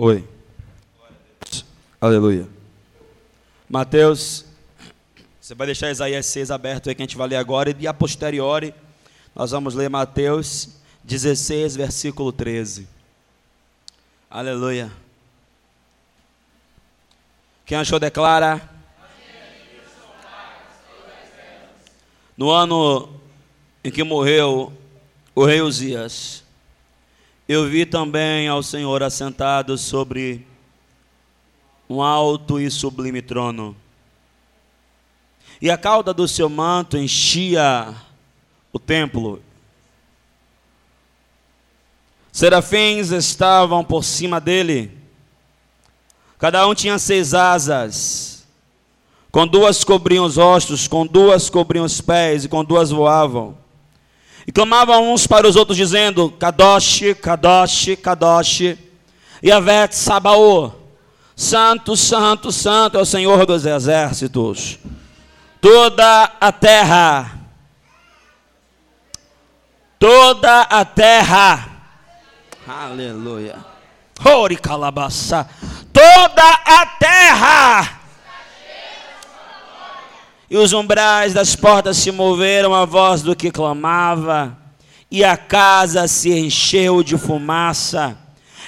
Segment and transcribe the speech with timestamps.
[0.00, 0.24] Oi.
[2.00, 2.48] Aleluia.
[3.68, 4.44] Mateus,
[5.40, 7.92] você vai deixar Isaías 6 aberto aí que a gente vai ler agora e a
[7.92, 8.72] posteriori
[9.34, 10.68] nós vamos ler Mateus
[11.02, 12.86] 16, versículo 13.
[14.30, 14.88] Aleluia.
[17.66, 18.70] Quem achou declara?
[22.36, 23.20] No ano
[23.82, 24.72] em que morreu
[25.34, 26.44] o rei Uzias,
[27.48, 30.46] eu vi também ao Senhor assentado sobre
[31.88, 33.74] um alto e sublime trono.
[35.60, 37.94] E a cauda do seu manto enchia
[38.72, 39.42] o templo.
[42.30, 44.98] Serafins estavam por cima dele
[46.38, 48.46] Cada um tinha seis asas.
[49.30, 53.58] Com duas cobriam os rostos, com duas cobriam os pés, e com duas voavam.
[54.48, 58.78] E clamavam uns para os outros, dizendo: Kadosh, Kadosh, Kadosh,
[59.44, 60.72] Yavet Sabaô,
[61.36, 64.78] Santo, Santo, Santo é o Senhor dos exércitos.
[65.60, 67.40] Toda a terra,
[69.98, 71.68] toda a terra,
[72.66, 73.56] aleluia,
[74.24, 75.46] Ori calabaça
[75.92, 77.97] toda a terra.
[80.50, 84.56] E os umbrais das portas se moveram a voz do que clamava,
[85.10, 88.16] e a casa se encheu de fumaça.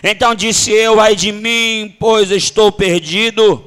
[0.02, 3.64] Então disse eu: Ai de mim, pois estou perdido,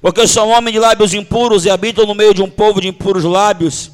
[0.00, 2.80] porque eu sou um homem de lábios impuros e habito no meio de um povo
[2.80, 3.90] de impuros lábios.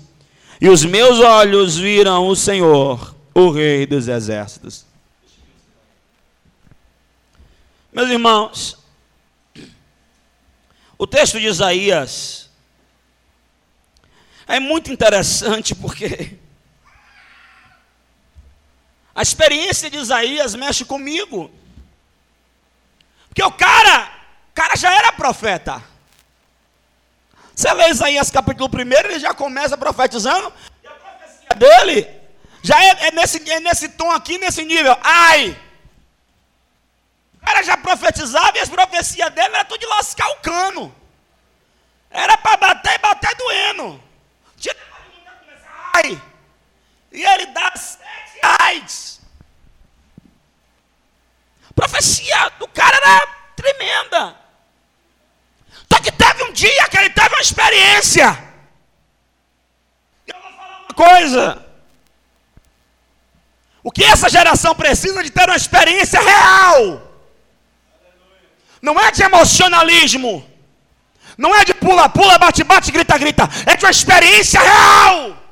[0.61, 4.85] E os meus olhos viram o Senhor, o Rei dos exércitos.
[7.93, 8.77] Meus irmãos,
[10.97, 12.48] o texto de Isaías
[14.49, 16.39] é muito interessante porque
[19.15, 21.51] a experiência de Isaías mexe comigo.
[23.29, 24.11] Porque o cara,
[24.51, 25.83] o cara já era profeta.
[27.55, 32.09] Você lê Isaías capítulo 1, ele já começa profetizando, e a profecia dele
[32.63, 34.97] já é, é, nesse, é nesse tom aqui, nesse nível.
[35.03, 35.61] Ai!
[37.35, 40.95] O cara já profetizava e as profecias dele era tudo de lascar o cano.
[42.11, 44.08] Era para bater e bater doendo.
[45.99, 46.23] Ai!
[47.13, 49.21] E ele dá sete.
[51.71, 53.27] A profecia do cara era
[53.57, 54.37] tremenda.
[55.91, 58.27] Só que teve um dia que ele teve uma experiência.
[60.27, 61.67] Eu vou falar uma coisa.
[63.83, 67.03] O que essa geração precisa de ter uma experiência real.
[68.83, 70.49] Não é de emocionalismo.
[71.37, 73.49] Não é de pula, pula, bate, bate, grita, grita.
[73.67, 75.48] É de uma experiência real.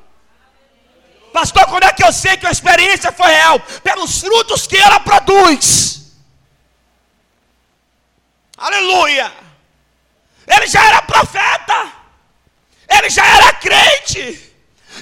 [1.37, 3.61] Pastor, quando é que eu sei que a experiência foi real?
[3.85, 6.15] Pelos frutos que ela produz.
[8.57, 9.31] Aleluia.
[10.47, 11.93] Ele já era profeta.
[12.89, 14.51] Ele já era crente.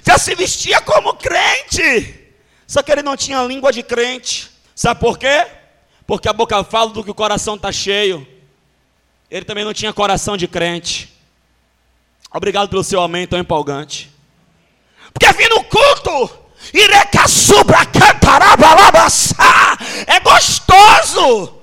[0.05, 2.35] Já se vestia como crente.
[2.67, 4.51] Só que ele não tinha língua de crente.
[4.75, 5.47] Sabe por quê?
[6.05, 8.27] Porque a boca fala do que o coração está cheio.
[9.31, 11.17] Ele também não tinha coração de crente.
[12.33, 14.13] Obrigado pelo seu amém tão empolgante.
[15.15, 16.31] Porque vim no culto,
[16.73, 19.37] irecaçubra cantarabalabassa,
[20.07, 21.61] é gostoso.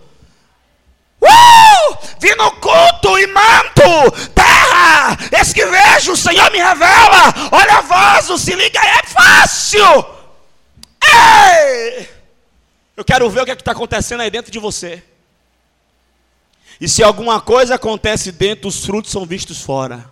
[1.22, 1.98] Uh!
[2.20, 7.34] Vim no culto e manto, terra, esse que vejo, o Senhor me revela.
[7.52, 10.06] Olha vaso, se liga, é fácil.
[11.04, 12.10] Ei!
[12.96, 15.04] Eu quero ver o que é está acontecendo aí dentro de você.
[16.80, 20.12] E se alguma coisa acontece dentro, os frutos são vistos fora.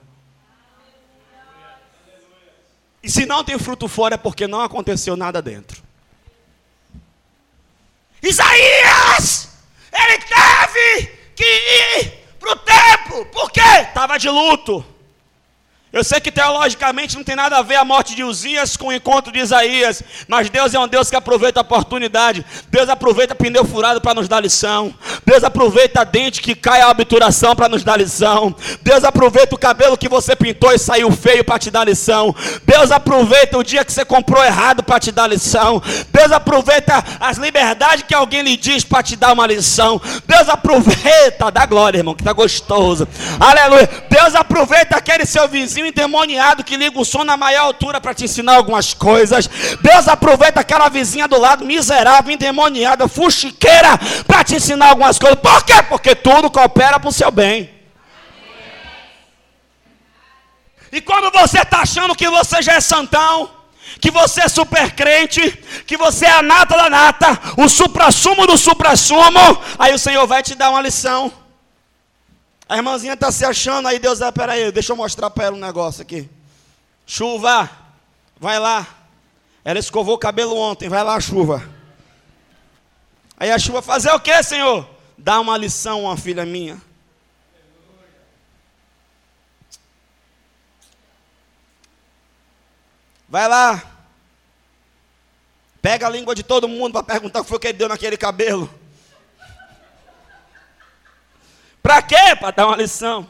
[3.02, 5.82] E se não tem fruto fora é porque não aconteceu nada dentro.
[8.22, 9.50] Isaías,
[9.94, 13.62] ele teve que ir para o templo, por quê?
[13.62, 14.86] Estava de luto.
[15.92, 18.94] Eu sei que teologicamente não tem nada a ver a morte de Uzias com o
[18.94, 22.46] encontro de Isaías, mas Deus é um Deus que aproveita a oportunidade.
[22.70, 24.94] Deus aproveita pneu furado para nos dar lição.
[25.26, 28.56] Deus aproveita dente que cai a obturação para nos dar lição.
[28.84, 32.36] Deus aproveita o cabelo que você pintou e saiu feio para te dar lição.
[32.68, 35.82] Deus aproveita o dia que você comprou errado para te dar lição.
[36.14, 40.00] Deus aproveita as liberdades que alguém lhe diz para te dar uma lição.
[40.28, 43.08] Deus aproveita, dá glória, irmão, que está gostoso.
[43.40, 43.90] Aleluia.
[44.08, 48.14] Deus aproveita aquele seu vizinho vizinho endemoniado que liga o som na maior altura para
[48.14, 49.48] te ensinar algumas coisas.
[49.82, 53.98] Deus aproveita aquela vizinha do lado miserável, endemoniada, fuxiqueira,
[54.28, 55.40] para te ensinar algumas coisas.
[55.40, 55.82] Por quê?
[55.84, 57.70] Porque tudo coopera para o seu bem.
[60.92, 63.50] E quando você está achando que você já é santão,
[64.02, 65.42] que você é super crente,
[65.86, 70.42] que você é a nata da nata, o supra-sumo do supra-sumo, aí o Senhor vai
[70.42, 71.32] te dar uma lição.
[72.70, 75.60] A irmãzinha está se achando, aí Deus, ah, peraí, deixa eu mostrar para ela um
[75.60, 76.30] negócio aqui.
[77.04, 77.68] Chuva,
[78.40, 78.88] vai lá.
[79.66, 81.68] Ela escovou o cabelo ontem, vai lá, chuva.
[83.40, 84.88] Aí a chuva, fazer o que, Senhor?
[85.18, 86.80] Dá uma lição uma filha minha.
[93.28, 93.84] Vai lá.
[95.82, 98.16] Pega a língua de todo mundo para perguntar o que foi que ele deu naquele
[98.16, 98.70] cabelo.
[101.90, 102.36] Para quê?
[102.40, 103.28] Para dar uma lição.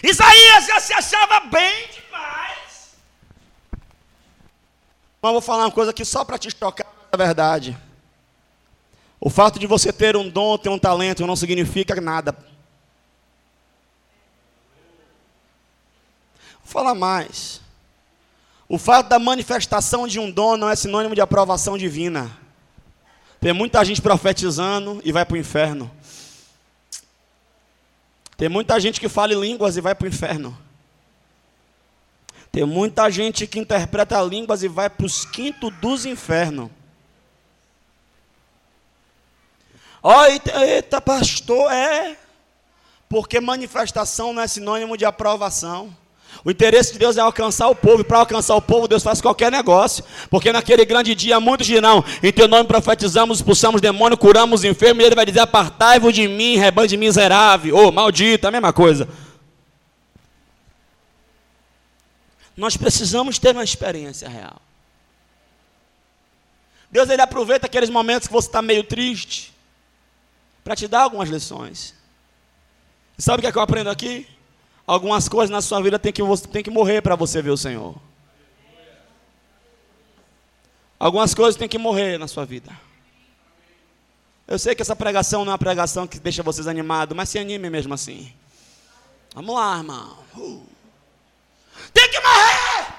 [0.00, 2.94] Isaías já se achava bem demais.
[5.20, 7.76] Mas vou falar uma coisa aqui só para te tocar na verdade.
[9.18, 12.30] O fato de você ter um dom, ter um talento, não significa nada.
[16.62, 17.60] Vou falar mais.
[18.68, 22.43] O fato da manifestação de um dom não é sinônimo de aprovação divina.
[23.44, 25.90] Tem muita gente profetizando e vai para o inferno.
[28.38, 30.56] Tem muita gente que fala línguas e vai para o inferno.
[32.50, 36.70] Tem muita gente que interpreta línguas e vai para os quintos dos infernos.
[40.02, 42.16] Oh, eita, pastor, é.
[43.10, 45.94] Porque manifestação não é sinônimo de aprovação.
[46.42, 49.20] O interesse de Deus é alcançar o povo, e para alcançar o povo, Deus faz
[49.20, 50.02] qualquer negócio.
[50.30, 55.04] Porque naquele grande dia, muitos dirão: Em teu nome profetizamos, expulsamos demônio, curamos enfermo, e
[55.04, 59.08] ele vai dizer: Apartai-vos de mim, rebanho de miserável, ou oh, maldito, a mesma coisa.
[62.56, 64.60] Nós precisamos ter uma experiência real.
[66.90, 69.52] Deus ele aproveita aqueles momentos que você está meio triste
[70.62, 71.94] para te dar algumas lições.
[73.18, 74.26] E sabe o que, é que eu aprendo aqui?
[74.86, 77.94] Algumas coisas na sua vida tem que, tem que morrer para você ver o Senhor.
[80.98, 82.70] Algumas coisas tem que morrer na sua vida.
[84.46, 87.38] Eu sei que essa pregação não é uma pregação que deixa vocês animados, mas se
[87.38, 88.32] anime mesmo assim.
[89.34, 90.18] Vamos lá, irmão.
[90.36, 90.62] Uh.
[91.92, 92.94] Tem que morrer!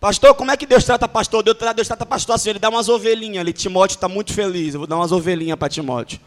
[0.00, 1.42] Pastor, como é que Deus trata pastor?
[1.42, 3.52] Deus, trata pastor assim, ele dá umas ovelhinhas ali.
[3.52, 4.74] Timóteo está muito feliz.
[4.74, 6.18] Eu vou dar umas ovelhinhas para Timóteo.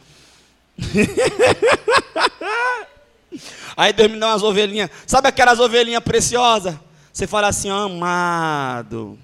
[3.78, 4.90] Aí Deus me dá umas ovelhinhas.
[5.06, 6.76] Sabe aquelas ovelhinhas preciosas?
[7.12, 9.20] Você fala assim, amado.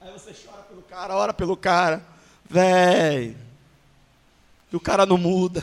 [0.00, 2.04] Aí você chora pelo cara, ora pelo cara.
[2.48, 3.36] Véi.
[4.72, 5.62] E o cara não muda.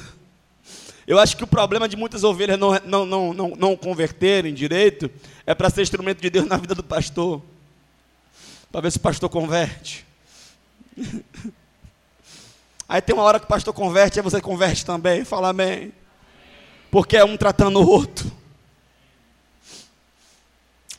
[1.08, 5.10] Eu acho que o problema de muitas ovelhas não, não, não, não, não converterem direito
[5.46, 7.42] é para ser instrumento de Deus na vida do pastor.
[8.72, 10.06] Para ver se o pastor converte.
[12.90, 15.24] Aí tem uma hora que o pastor converte, aí você converte também.
[15.24, 15.94] Fala amém.
[16.90, 18.32] Porque é um tratando o outro.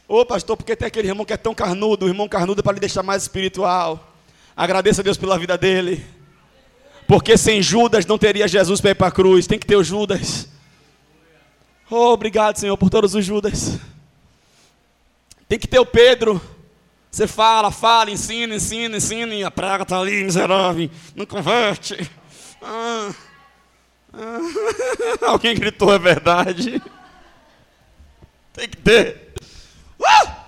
[0.07, 2.75] Ô pastor, porque tem aquele irmão que é tão carnudo, o irmão carnudo é para
[2.75, 4.15] lhe deixar mais espiritual.
[4.57, 6.07] Agradeça a Deus pela vida dele.
[7.09, 9.49] Porque sem Judas não teria Jesus para ir para a cruz.
[9.49, 10.49] Tem que ter o Judas.
[11.91, 13.81] Oh, obrigado, Senhor, por todos os Judas.
[15.49, 16.41] Tem que ter o Pedro.
[17.11, 22.09] Você fala, fala, ensina, ensina, ensina, e a praga está ali, miserável, não converte.
[22.63, 23.11] Ah,
[24.13, 24.39] ah.
[25.27, 26.81] Alguém gritou, é verdade.
[28.53, 29.35] Tem que ter.
[29.99, 30.41] Uh!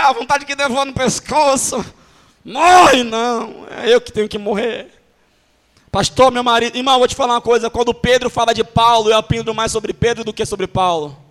[0.00, 1.84] A vontade que levou no pescoço.
[2.44, 3.66] Morre, não.
[3.68, 4.88] É eu que tenho que morrer.
[5.90, 6.76] Pastor, meu marido.
[6.76, 7.68] Irmão, vou te falar uma coisa.
[7.68, 11.27] Quando Pedro fala de Paulo, eu aprendo mais sobre Pedro do que sobre Paulo.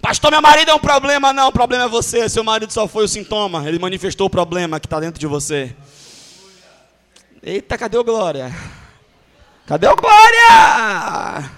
[0.00, 1.32] Pastor, meu marido é um problema.
[1.32, 2.28] Não, o problema é você.
[2.28, 3.66] Seu marido só foi o sintoma.
[3.66, 5.74] Ele manifestou o problema que está dentro de você.
[7.42, 8.54] Eita, cadê o Glória?
[9.66, 11.50] Cadê o Glória?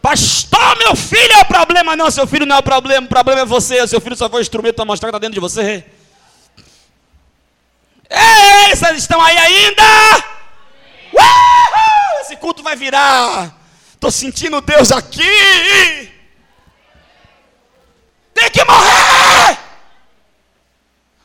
[0.00, 1.96] Pastor, meu filho é o problema.
[1.96, 3.06] Não, seu filho não é o problema.
[3.06, 3.86] O problema é você.
[3.86, 5.84] Seu filho só foi o instrumento para mostrar que está dentro de você.
[8.10, 9.82] Ei, vocês estão aí ainda?
[11.12, 12.20] Uhul!
[12.20, 13.56] Esse culto vai virar.
[13.94, 16.13] Estou sentindo Deus aqui.
[18.34, 19.58] Tem que morrer.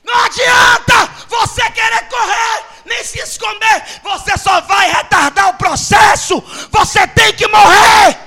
[0.03, 3.83] Não adianta você querer correr, nem se esconder.
[4.03, 6.39] Você só vai retardar o processo.
[6.71, 8.17] Você tem que morrer.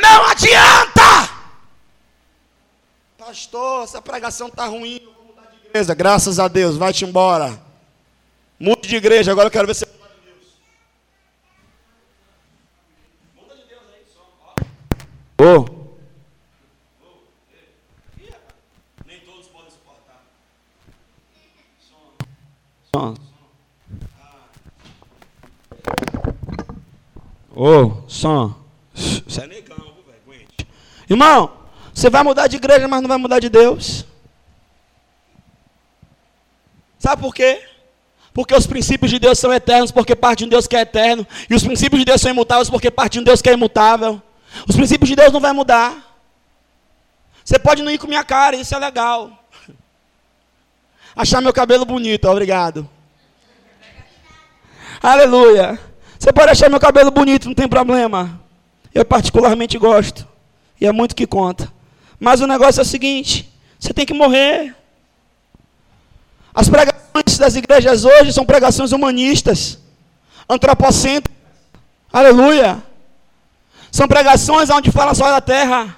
[0.00, 1.30] Não adianta.
[3.18, 5.00] Pastor, essa pregação está ruim.
[5.02, 5.94] Eu vou mudar de igreja.
[5.94, 6.76] Graças a Deus.
[6.76, 7.60] Vai-te embora.
[8.58, 10.46] Mude de igreja, agora eu quero ver você muda de Deus.
[13.34, 14.22] Muda de Deus aí, só.
[15.44, 15.82] Ô.
[19.04, 20.22] Nem todos podem suportar.
[27.54, 28.54] Ô, som.
[28.94, 30.46] Isso é negão, velho.
[31.08, 31.52] Irmão,
[31.94, 34.04] você vai mudar de igreja, mas não vai mudar de Deus.
[36.98, 37.66] Sabe por quê?
[38.34, 41.26] Porque os princípios de Deus são eternos, porque parte de um Deus que é eterno.
[41.48, 44.20] E os princípios de Deus são imutáveis, porque parte de um Deus que é imutável.
[44.68, 46.14] Os princípios de Deus não vai mudar.
[47.42, 49.41] Você pode não ir com minha cara, isso é legal.
[51.14, 52.88] Achar meu cabelo bonito, obrigado.
[55.02, 55.78] Aleluia.
[56.18, 58.40] Você pode achar meu cabelo bonito, não tem problema.
[58.94, 60.26] Eu particularmente gosto.
[60.80, 61.72] E é muito que conta.
[62.18, 64.74] Mas o negócio é o seguinte: você tem que morrer.
[66.54, 69.78] As pregações das igrejas hoje são pregações humanistas,
[70.48, 71.36] antropocêntricas.
[72.12, 72.82] Aleluia.
[73.90, 75.96] São pregações onde fala só da terra.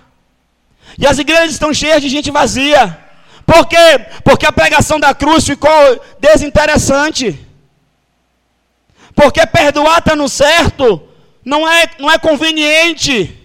[0.99, 3.04] E as igrejas estão cheias de gente vazia.
[3.47, 3.99] Por quê?
[4.25, 5.71] Porque a pregação da cruz ficou
[6.19, 7.39] desinteressante.
[9.15, 11.09] Porque perdoar está no certo
[11.45, 13.39] não é, não é conveniente.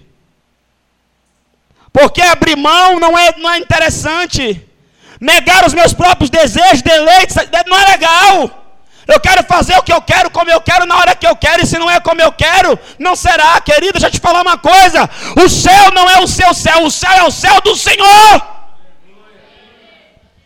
[1.91, 4.65] Porque abrir mão não é, não é interessante.
[5.19, 7.35] Negar os meus próprios desejos, deleites,
[7.67, 8.59] não é legal.
[9.05, 11.63] Eu quero fazer o que eu quero, como eu quero, na hora que eu quero,
[11.63, 13.93] e se não é como eu quero, não será, querido.
[13.93, 15.09] Deixa eu te falar uma coisa:
[15.43, 18.58] o céu não é o seu céu, o céu é o céu do Senhor.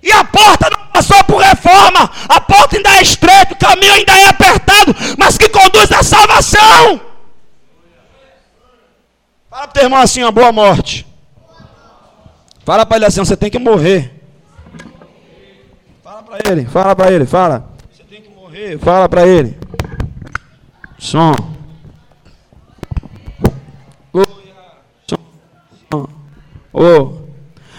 [0.04, 4.12] E a porta não passou por reforma, a porta ainda é estreita, o caminho ainda
[4.12, 7.00] é apertado, mas que conduz à salvação.
[9.50, 11.08] Fala para o teu irmão assim, uma boa morte.
[12.66, 14.12] Fala para ele assim, você tem que morrer.
[16.04, 17.70] Fala para ele, fala para ele, fala.
[17.90, 19.58] Você tem que morrer, fala para ele.
[21.00, 21.34] Som.
[25.08, 26.10] Som.
[26.74, 27.23] Oh.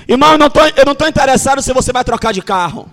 [0.08, 2.88] Irmão, eu não estou interessado se você vai trocar de carro.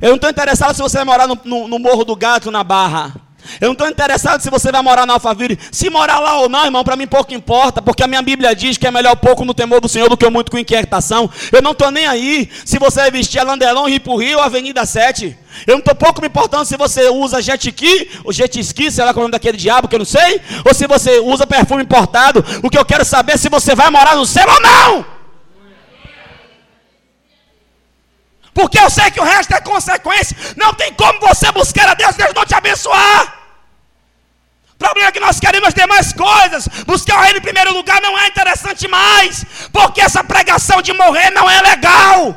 [0.00, 2.62] Eu não estou interessado se você vai morar no, no, no Morro do Gato, na
[2.62, 3.14] Barra.
[3.60, 5.58] Eu não estou interessado se você vai morar na Alphaville.
[5.70, 8.76] Se morar lá ou não, irmão, para mim pouco importa, porque a minha Bíblia diz
[8.76, 11.30] que é melhor pouco no temor do Senhor do que muito com inquietação.
[11.52, 14.84] Eu não estou nem aí se você vai vestir a Landelão, Rio por Rio, Avenida
[14.84, 15.36] 7.
[15.66, 19.04] Eu não estou pouco me importando se você usa jet ski, ou jet ski, sei
[19.04, 21.46] lá qual é o nome daquele diabo que eu não sei, ou se você usa
[21.46, 22.44] perfume importado.
[22.62, 25.13] O que eu quero saber é se você vai morar no céu ou não.
[28.54, 30.36] Porque eu sei que o resto é consequência.
[30.56, 33.40] Não tem como você buscar a Deus, Deus não te abençoar.
[34.74, 36.68] O problema é que nós queremos ter mais coisas.
[36.86, 41.30] Buscar o reino em primeiro lugar não é interessante mais, porque essa pregação de morrer
[41.30, 42.36] não é legal.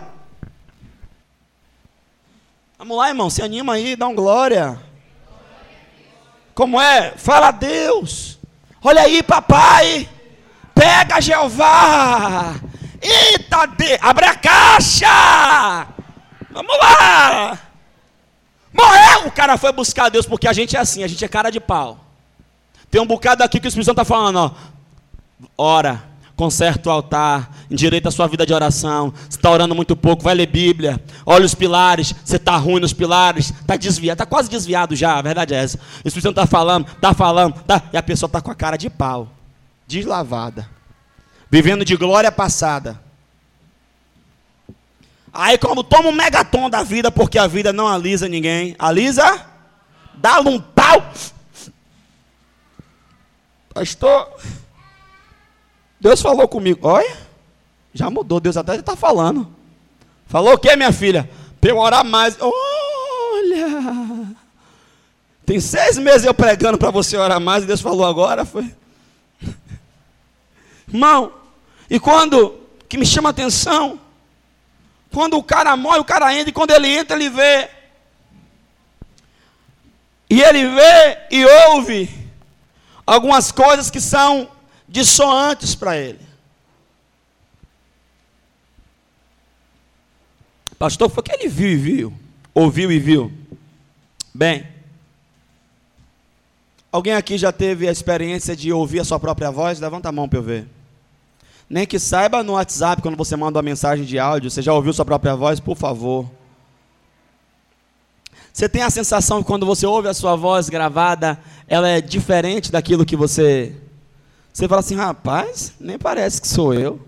[2.79, 4.79] Vamos lá, irmão, se anima aí, dá um glória.
[6.53, 7.13] Como é?
[7.17, 8.39] Fala a Deus.
[8.83, 10.09] Olha aí, papai.
[10.73, 12.55] Pega Jeová.
[13.01, 13.97] Eita, de...
[14.01, 15.87] abre a caixa.
[16.57, 17.59] Vamos lá!
[18.73, 19.27] Morreu!
[19.27, 21.59] O cara foi buscar Deus porque a gente é assim, a gente é cara de
[21.59, 21.99] pau.
[22.89, 24.51] Tem um bocado aqui que o Espírito Santo está falando, ó.
[25.55, 26.03] Ora,
[26.35, 29.13] conserta o altar, endireita a sua vida de oração.
[29.29, 30.99] Você está orando muito pouco, vai ler Bíblia.
[31.27, 35.21] Olha os pilares, você está ruim nos pilares, está desviado, está quase desviado já, a
[35.21, 35.77] verdade é essa.
[35.77, 38.77] O Espírito Santo está falando, está falando, tá, e a pessoa está com a cara
[38.77, 39.29] de pau,
[39.85, 40.67] deslavada,
[41.51, 43.05] vivendo de glória passada.
[45.39, 49.45] Aí, como toma um megatom da vida, porque a vida não alisa ninguém, alisa,
[50.15, 51.13] dá um pau.
[53.71, 54.31] Pastor,
[56.01, 56.79] Deus falou comigo.
[56.87, 57.15] Olha,
[57.93, 59.47] já mudou, Deus até está falando.
[60.25, 61.29] Falou o que, minha filha?
[61.61, 62.35] Para eu orar mais.
[62.41, 64.35] Olha,
[65.45, 68.43] tem seis meses eu pregando para você orar mais e Deus falou agora.
[68.43, 68.73] Foi.
[70.91, 71.31] Irmão,
[71.87, 74.06] e quando que me chama a atenção
[75.11, 77.69] quando o cara morre, o cara entra, e quando ele entra, ele vê.
[80.29, 82.09] E ele vê e ouve
[83.05, 84.49] algumas coisas que são
[84.87, 86.19] dissoantes para ele.
[90.77, 92.13] Pastor, foi que ele viu e viu.
[92.53, 93.31] Ouviu e viu.
[94.33, 94.67] Bem,
[96.91, 99.79] alguém aqui já teve a experiência de ouvir a sua própria voz?
[99.79, 100.76] Levanta a mão para eu ver.
[101.69, 104.93] Nem que saiba no WhatsApp, quando você manda uma mensagem de áudio, você já ouviu
[104.93, 105.59] sua própria voz?
[105.59, 106.29] Por favor.
[108.53, 112.71] Você tem a sensação que quando você ouve a sua voz gravada, ela é diferente
[112.71, 113.75] daquilo que você.
[114.51, 116.99] Você fala assim, rapaz, nem parece que sou eu.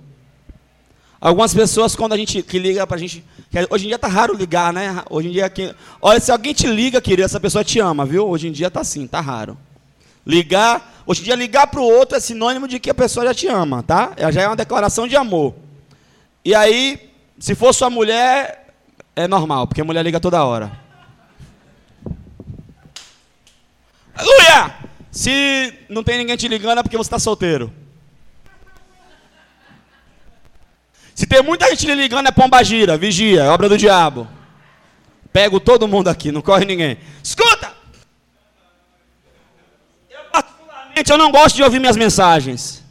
[1.19, 3.23] Algumas pessoas, quando a gente que liga pra gente.
[3.69, 5.03] Hoje em dia tá raro ligar, né?
[5.09, 5.49] Hoje em dia.
[5.49, 8.27] Que, olha, se alguém te liga, querido, essa pessoa te ama, viu?
[8.27, 9.57] Hoje em dia tá assim, tá raro.
[10.29, 13.33] Ligar, hoje em dia ligar para o outro é sinônimo de que a pessoa já
[13.33, 14.11] te ama, tá?
[14.31, 15.55] Já é uma declaração de amor.
[16.45, 18.75] E aí, se for sua mulher,
[19.15, 20.71] é normal, porque a mulher liga toda hora.
[24.13, 24.75] Aleluia!
[25.09, 27.73] Se não tem ninguém te ligando é porque você está solteiro.
[31.15, 34.27] Se tem muita gente lhe ligando é pomba gira, vigia, é obra do diabo.
[35.33, 36.99] Pego todo mundo aqui, não corre ninguém.
[37.23, 37.79] Escuta!
[40.98, 42.83] Eu particularmente eu não gosto de ouvir minhas mensagens.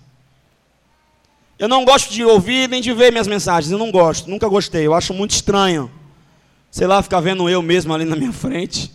[1.59, 3.71] Eu não gosto de ouvir nem de ver minhas mensagens.
[3.71, 4.87] Eu não gosto, nunca gostei.
[4.87, 5.91] Eu acho muito estranho.
[6.71, 8.93] Sei lá, ficar vendo eu mesmo ali na minha frente.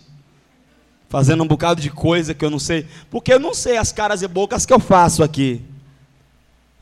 [1.08, 2.86] Fazendo um bocado de coisa que eu não sei.
[3.10, 5.62] Porque eu não sei as caras e bocas que eu faço aqui.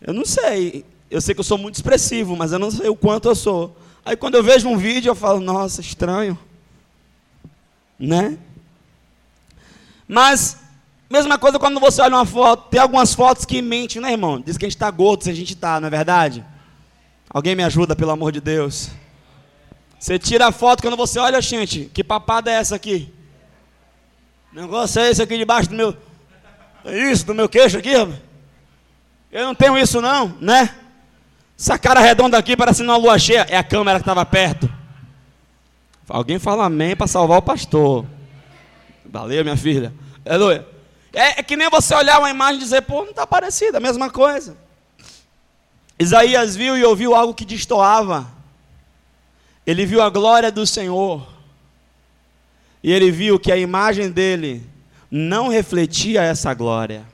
[0.01, 0.85] Eu não sei.
[1.11, 3.77] Eu sei que eu sou muito expressivo, mas eu não sei o quanto eu sou.
[4.05, 6.39] Aí quando eu vejo um vídeo, eu falo, nossa, estranho.
[7.99, 8.39] Né?
[10.09, 10.62] Mas
[11.13, 14.41] Mesma coisa quando você olha uma foto, tem algumas fotos que mentem, né, irmão?
[14.41, 16.43] Diz que a gente está gordo se a gente está, não é verdade?
[17.29, 18.89] Alguém me ajuda, pelo amor de Deus.
[19.99, 23.13] Você tira a foto quando você olha, gente, que papada é essa aqui?
[24.55, 25.95] Negócio é esse aqui debaixo do meu.
[26.83, 28.19] É isso, do meu queixo aqui, rapaz?
[29.31, 30.75] Eu não tenho isso não, né?
[31.59, 33.47] Essa cara redonda aqui parece uma lua cheia.
[33.51, 34.67] É a câmera que estava perto.
[36.09, 38.07] Alguém fala amém para salvar o pastor.
[39.05, 39.93] Valeu, minha filha.
[40.25, 40.72] Aleluia.
[41.13, 43.81] É, é que nem você olhar uma imagem e dizer, pô, não está parecida, a
[43.81, 44.57] mesma coisa.
[45.99, 48.31] Isaías viu e ouviu algo que destoava.
[49.67, 51.27] Ele viu a glória do Senhor.
[52.83, 54.69] E ele viu que a imagem dele
[55.11, 57.07] não refletia essa glória.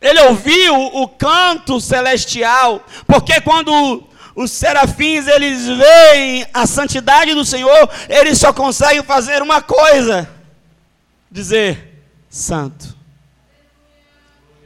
[0.00, 7.88] Ele ouviu o canto celestial, porque quando os serafins, eles veem a santidade do Senhor,
[8.06, 10.28] eles só conseguem fazer uma coisa:
[11.30, 12.94] dizer santo.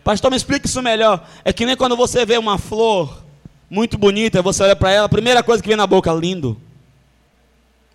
[0.03, 1.25] Pastor, me explica isso melhor.
[1.45, 3.23] É que nem quando você vê uma flor
[3.69, 6.61] muito bonita, você olha para ela, a primeira coisa que vem na boca, lindo.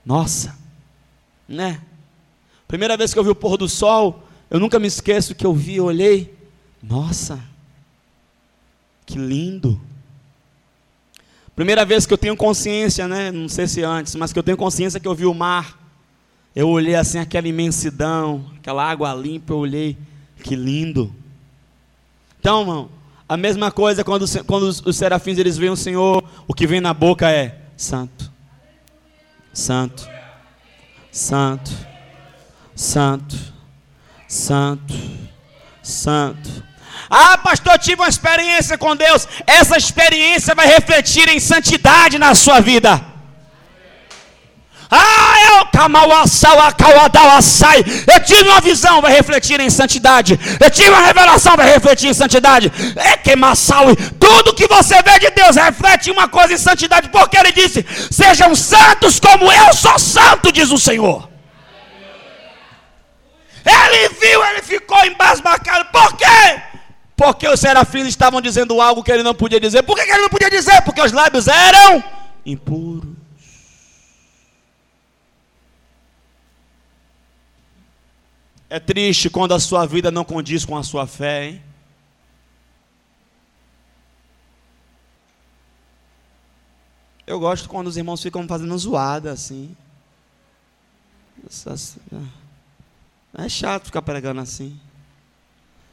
[0.06, 0.56] Nossa,
[1.46, 1.82] né?
[2.70, 5.54] Primeira vez que eu vi o pôr do sol, eu nunca me esqueço que eu
[5.54, 6.34] vi, eu olhei,
[6.82, 7.40] nossa,
[9.06, 9.82] que lindo.
[11.56, 13.32] Primeira vez que eu tenho consciência, né?
[13.32, 15.80] Não sei se antes, mas que eu tenho consciência que eu vi o mar.
[16.54, 19.98] Eu olhei assim aquela imensidão, aquela água limpa, eu olhei,
[20.44, 21.14] que lindo.
[22.40, 22.90] Então, irmão,
[23.28, 26.80] a mesma coisa quando, quando os, os serafins eles veem o Senhor, o que vem
[26.80, 28.32] na boca é santo.
[29.54, 30.08] Santo.
[31.12, 31.72] Santo.
[32.76, 33.36] Santo.
[34.28, 34.94] Santo.
[35.82, 36.64] Santo.
[37.10, 39.28] Ah, pastor, tive uma experiência com Deus.
[39.46, 43.16] Essa experiência vai refletir em santidade na sua vida.
[44.90, 45.66] Ah, eu
[48.08, 50.40] Eu tive uma visão, vai refletir em santidade.
[50.60, 52.72] Eu tive uma revelação, vai refletir em santidade.
[52.96, 53.36] É que
[54.20, 58.56] tudo que você vê de Deus reflete uma coisa em santidade, porque ele disse: "Sejam
[58.56, 61.30] santos como eu sou santo", diz o Senhor.
[63.66, 65.86] Ele viu, ele ficou embasbacado.
[65.92, 66.62] Por quê?
[67.26, 69.82] Porque os serafins estavam dizendo algo que ele não podia dizer.
[69.82, 70.84] Por que ele não podia dizer?
[70.84, 72.04] Porque os lábios eram
[72.46, 73.16] impuros.
[78.70, 81.64] É triste quando a sua vida não condiz com a sua fé, hein?
[87.26, 89.76] Eu gosto quando os irmãos ficam fazendo zoada assim.
[93.36, 94.80] É chato ficar pregando assim.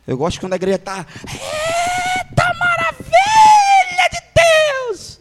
[0.07, 1.07] Eu gosto quando a igreja está.
[1.25, 5.21] Eita maravilha de Deus!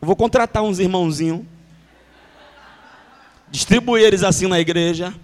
[0.00, 1.44] Eu vou contratar uns irmãozinhos.
[3.50, 5.14] Distribuir eles assim na igreja.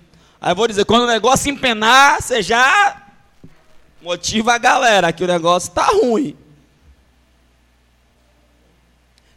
[0.41, 3.03] Aí vou dizer, quando o negócio empenar, você já
[4.03, 6.37] motiva a galera que o negócio está ruim.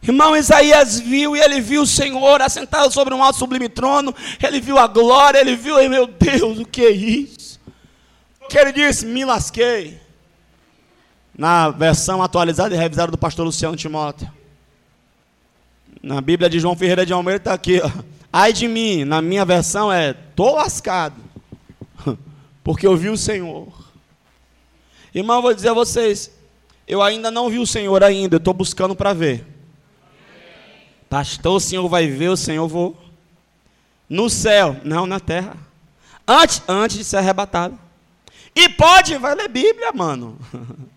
[0.02, 4.14] Irmão Isaías viu e ele viu o Senhor assentado sobre um alto sublime trono.
[4.42, 7.37] Ele viu a glória, ele viu, meu Deus, o que é isso?
[8.48, 9.06] Que ele disse?
[9.06, 10.00] Me lasquei.
[11.36, 14.30] Na versão atualizada e revisada do pastor Luciano Timóteo.
[16.02, 17.80] Na Bíblia de João Ferreira de Almeida está aqui.
[17.80, 17.90] Ó.
[18.32, 21.16] Ai de mim, na minha versão é: tô lascado.
[22.64, 23.68] Porque eu vi o Senhor.
[25.14, 26.30] Irmão, eu vou dizer a vocês:
[26.86, 29.44] eu ainda não vi o Senhor ainda, eu estou buscando para ver.
[31.08, 32.96] Pastor, o Senhor vai ver, o Senhor vou.
[34.08, 35.56] No céu, não na terra.
[36.26, 37.78] Antes, antes de ser arrebatado.
[38.58, 40.36] E pode, vai ler Bíblia, mano.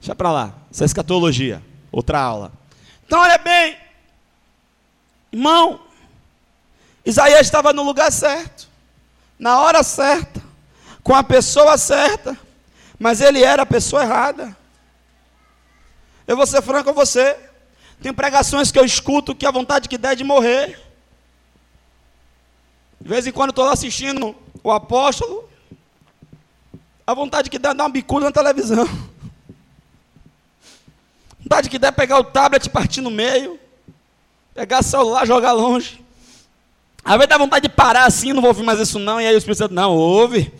[0.00, 0.54] Deixa para lá.
[0.70, 1.62] Isso é escatologia.
[1.92, 2.50] Outra aula.
[3.04, 3.76] Então, olha bem.
[5.30, 5.82] Irmão,
[7.04, 8.70] Isaías estava no lugar certo,
[9.38, 10.42] na hora certa,
[11.02, 12.34] com a pessoa certa,
[12.98, 14.56] mas ele era a pessoa errada.
[16.26, 17.36] Eu vou ser franco com você.
[18.00, 20.87] Tem pregações que eu escuto que a vontade que der é de morrer.
[23.00, 25.48] De vez em quando estou lá assistindo o apóstolo,
[27.06, 28.84] a vontade que dá é dar uma bicuda na televisão.
[31.32, 33.58] A vontade que der é pegar o tablet e partir no meio.
[34.54, 36.04] Pegar o celular, jogar longe.
[37.04, 39.20] Às vezes dá vontade de parar assim, não vou ouvir mais isso não.
[39.20, 40.52] E aí o Espírito não, ouve.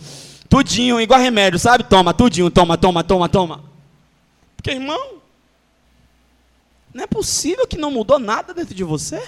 [0.48, 1.84] Tudinho, igual remédio, sabe?
[1.84, 3.64] Toma, tudinho, toma, toma, toma, toma.
[4.56, 5.18] Porque, irmão,
[6.94, 9.22] não é possível que não mudou nada dentro de você?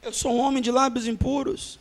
[0.00, 1.78] Eu sou um homem de lábios impuros.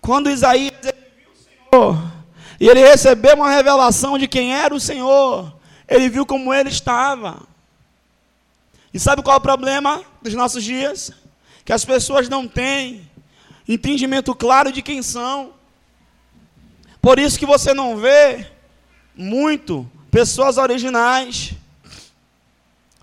[0.00, 2.12] Quando Isaías viu o Senhor,
[2.60, 5.52] e ele recebeu uma revelação de quem era o Senhor,
[5.88, 7.42] ele viu como ele estava.
[8.92, 11.10] E sabe qual é o problema dos nossos dias?
[11.64, 13.10] Que as pessoas não têm
[13.68, 15.52] entendimento claro de quem são.
[17.02, 18.46] Por isso que você não vê
[19.16, 21.54] muito pessoas originais.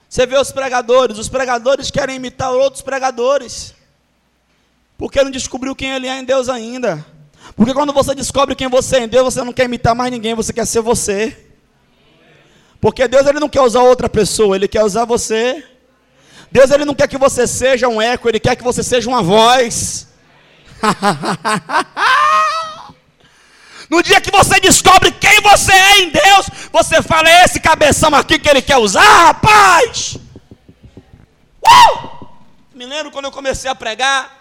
[0.08, 3.76] Você vê os pregadores, os pregadores querem imitar outros pregadores.
[5.02, 7.04] Porque não descobriu quem ele é em Deus ainda.
[7.56, 10.36] Porque quando você descobre quem você é em Deus, você não quer imitar mais ninguém,
[10.36, 11.36] você quer ser você.
[12.80, 15.66] Porque Deus ele não quer usar outra pessoa, ele quer usar você.
[16.52, 19.24] Deus ele não quer que você seja um eco, ele quer que você seja uma
[19.24, 20.08] voz.
[23.90, 28.16] No dia que você descobre quem você é em Deus, você fala: é esse cabeção
[28.16, 30.18] aqui que ele quer usar, rapaz.
[31.62, 32.26] Uh!
[32.74, 34.41] Me lembro quando eu comecei a pregar,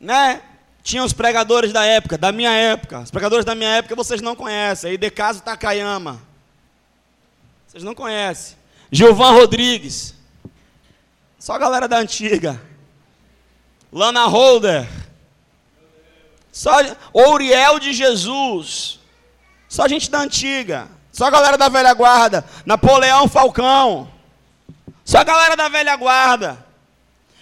[0.00, 0.42] né?
[0.82, 3.00] Tinha os pregadores da época, da minha época.
[3.00, 4.92] Os pregadores da minha época vocês não conhecem.
[4.92, 6.20] Aí de caso Takayama.
[7.66, 8.56] Vocês não conhecem.
[8.90, 10.14] Gilvan Rodrigues.
[11.38, 12.60] Só a galera da antiga.
[13.92, 14.88] Lana Holder.
[16.50, 16.72] Só
[17.12, 18.98] Ouriel de Jesus.
[19.68, 20.88] Só gente da antiga.
[21.12, 22.44] Só a galera da velha guarda.
[22.64, 24.10] Napoleão Falcão.
[25.04, 26.64] Só a galera da velha guarda.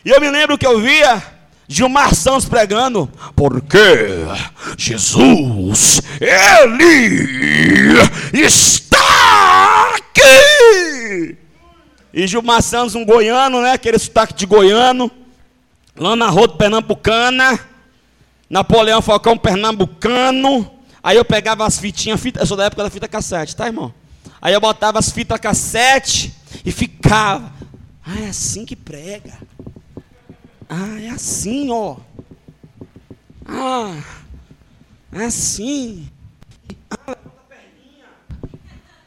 [0.05, 1.36] E eu me lembro que eu via
[1.69, 3.79] Gilmar Santos pregando, porque
[4.79, 8.01] Jesus, Ele
[8.33, 11.37] está aqui.
[12.15, 13.73] E Gilmar Santos, um goiano, né?
[13.73, 15.11] Aquele sotaque de goiano.
[15.99, 17.59] Lana Rodo Pernambucana.
[18.49, 20.71] Napoleão Falcão Pernambucano.
[21.03, 23.93] Aí eu pegava as fitinhas, fita, eu sou da época da fita cassete, tá, irmão?
[24.41, 27.53] Aí eu botava as fitas cassete e ficava.
[28.05, 29.35] Ah, é assim que prega.
[30.69, 31.97] Ah, é assim, ó.
[33.47, 34.03] Ah,
[35.13, 36.09] é assim.
[36.91, 38.07] Ah, levanta a perninha.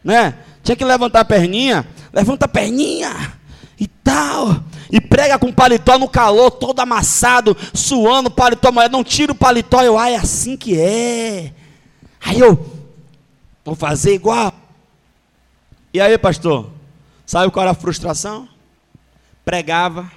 [0.03, 0.37] Né?
[0.63, 1.87] Tinha que levantar a perninha.
[2.13, 3.33] Levanta a perninha.
[3.79, 9.31] E tal e prega com paletó no calor, todo amassado, suando, paletó molhado, não tira
[9.31, 11.53] o paletó, eu, ah, é assim que é.
[12.19, 12.83] Aí eu,
[13.63, 14.51] vou fazer igual.
[15.93, 16.69] E aí, pastor,
[17.25, 18.49] sabe qual era a frustração?
[19.45, 20.11] Pregava,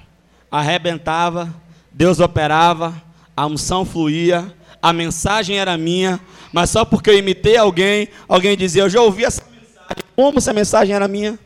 [0.59, 1.51] arrebentava,
[1.91, 3.01] Deus operava,
[3.35, 6.19] a unção fluía, a mensagem era minha,
[6.51, 10.53] mas só porque eu imitei alguém, alguém dizia, eu já ouvi essa mensagem, como essa
[10.53, 11.39] mensagem era minha?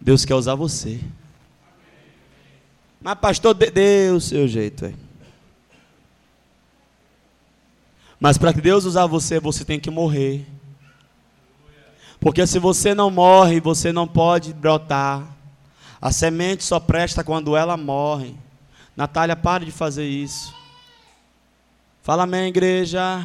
[0.00, 0.98] Deus quer usar você.
[3.02, 4.86] Mas, pastor, dê o seu jeito.
[4.86, 4.96] Aí.
[8.18, 10.46] Mas para que Deus usar você, você tem que morrer.
[12.26, 15.24] Porque se você não morre, você não pode brotar.
[16.02, 18.34] A semente só presta quando ela morre.
[18.96, 20.52] Natália, pare de fazer isso.
[22.02, 23.24] Fala amém, igreja.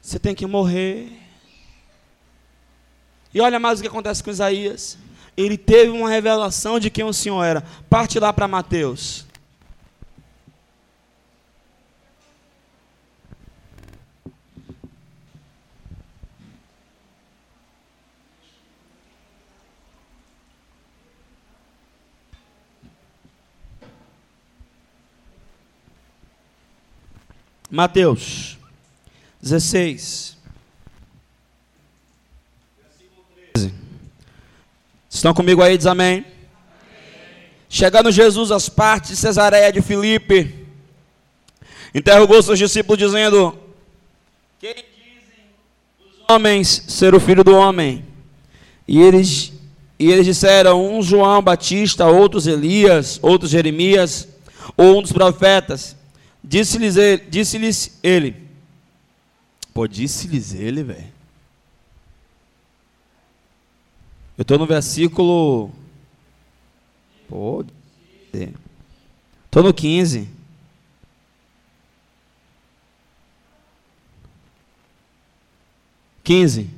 [0.00, 1.12] Você tem que morrer.
[3.34, 4.96] E olha mais o que acontece com Isaías.
[5.36, 7.62] Ele teve uma revelação de quem o Senhor era.
[7.90, 9.26] Parte lá para Mateus.
[27.70, 28.56] Mateus
[29.42, 30.38] 16.
[35.10, 35.76] Estão comigo aí?
[35.76, 36.18] Diz amém.
[36.18, 36.24] amém.
[37.68, 40.66] Chegando Jesus às partes de Cesareia de Filipe,
[41.94, 43.58] interrogou seus discípulos dizendo:
[44.58, 45.44] Quem dizem
[46.00, 48.02] os homens ser o filho do homem?
[48.86, 49.52] E eles,
[49.98, 54.26] e eles disseram: Um João Batista, outros Elias, outros Jeremias,
[54.74, 55.97] ou um dos profetas.
[56.42, 58.48] Disse-lhes ele, disse ele.
[59.74, 61.12] Pô, disse-lhes ele, velho.
[64.36, 65.72] Eu estou no versículo
[67.28, 67.70] Pode.
[69.50, 70.28] Tô no 15.
[76.24, 76.70] Quinze.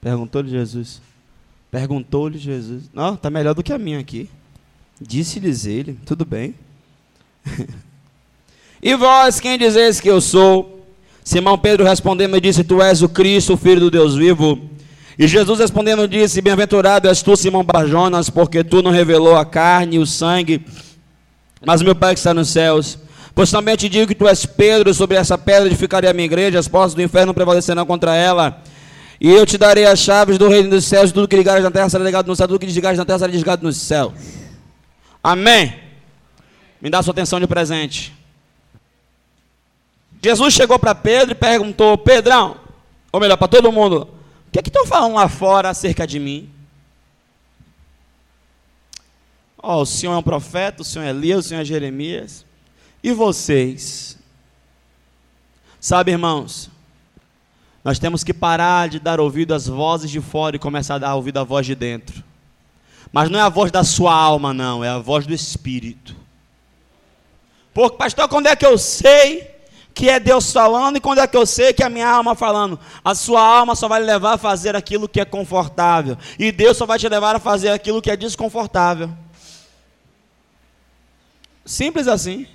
[0.00, 1.00] Perguntou-lhe Jesus.
[1.70, 2.90] Perguntou-lhe Jesus.
[2.92, 4.28] Não, tá melhor do que a minha aqui.
[5.06, 6.54] Disse-lhes ele, tudo bem.
[8.82, 10.86] e vós, quem dizeis que eu sou?
[11.24, 14.58] Simão Pedro respondendo disse: Tu és o Cristo, o Filho do Deus vivo.
[15.18, 19.96] E Jesus respondendo disse: Bem-aventurado és tu, Simão Barjonas, porque tu não revelou a carne
[19.96, 20.64] e o sangue,
[21.64, 22.98] mas meu Pai que está nos céus.
[23.34, 26.58] Pois também te digo que tu és Pedro, sobre essa pedra edificarei a minha igreja,
[26.58, 28.62] as portas do inferno prevalecerão contra ela.
[29.18, 31.88] E eu te darei as chaves do reino dos céus, tudo que ligares na terra
[31.88, 34.12] será ligado no céu, tudo que desligares na terra será desligado no céu.
[35.22, 35.80] Amém.
[36.80, 38.12] Me dá sua atenção de presente.
[40.22, 42.56] Jesus chegou para Pedro e perguntou: Pedrão,
[43.12, 44.08] ou melhor, para todo mundo,
[44.48, 46.50] o que é que estão falando lá fora acerca de mim?
[49.62, 52.44] Ó, oh, o senhor é um profeta, o senhor é Elias, o senhor é Jeremias.
[53.02, 54.18] E vocês?
[55.80, 56.70] Sabe, irmãos,
[57.84, 61.14] nós temos que parar de dar ouvido às vozes de fora e começar a dar
[61.14, 62.22] ouvido à voz de dentro.
[63.12, 66.16] Mas não é a voz da sua alma, não, é a voz do Espírito.
[67.74, 69.50] Porque, pastor, quando é que eu sei
[69.94, 72.34] que é Deus falando e quando é que eu sei que é a minha alma
[72.34, 72.80] falando?
[73.04, 76.16] A sua alma só vai levar a fazer aquilo que é confortável.
[76.38, 79.10] E Deus só vai te levar a fazer aquilo que é desconfortável.
[81.64, 82.46] Simples assim.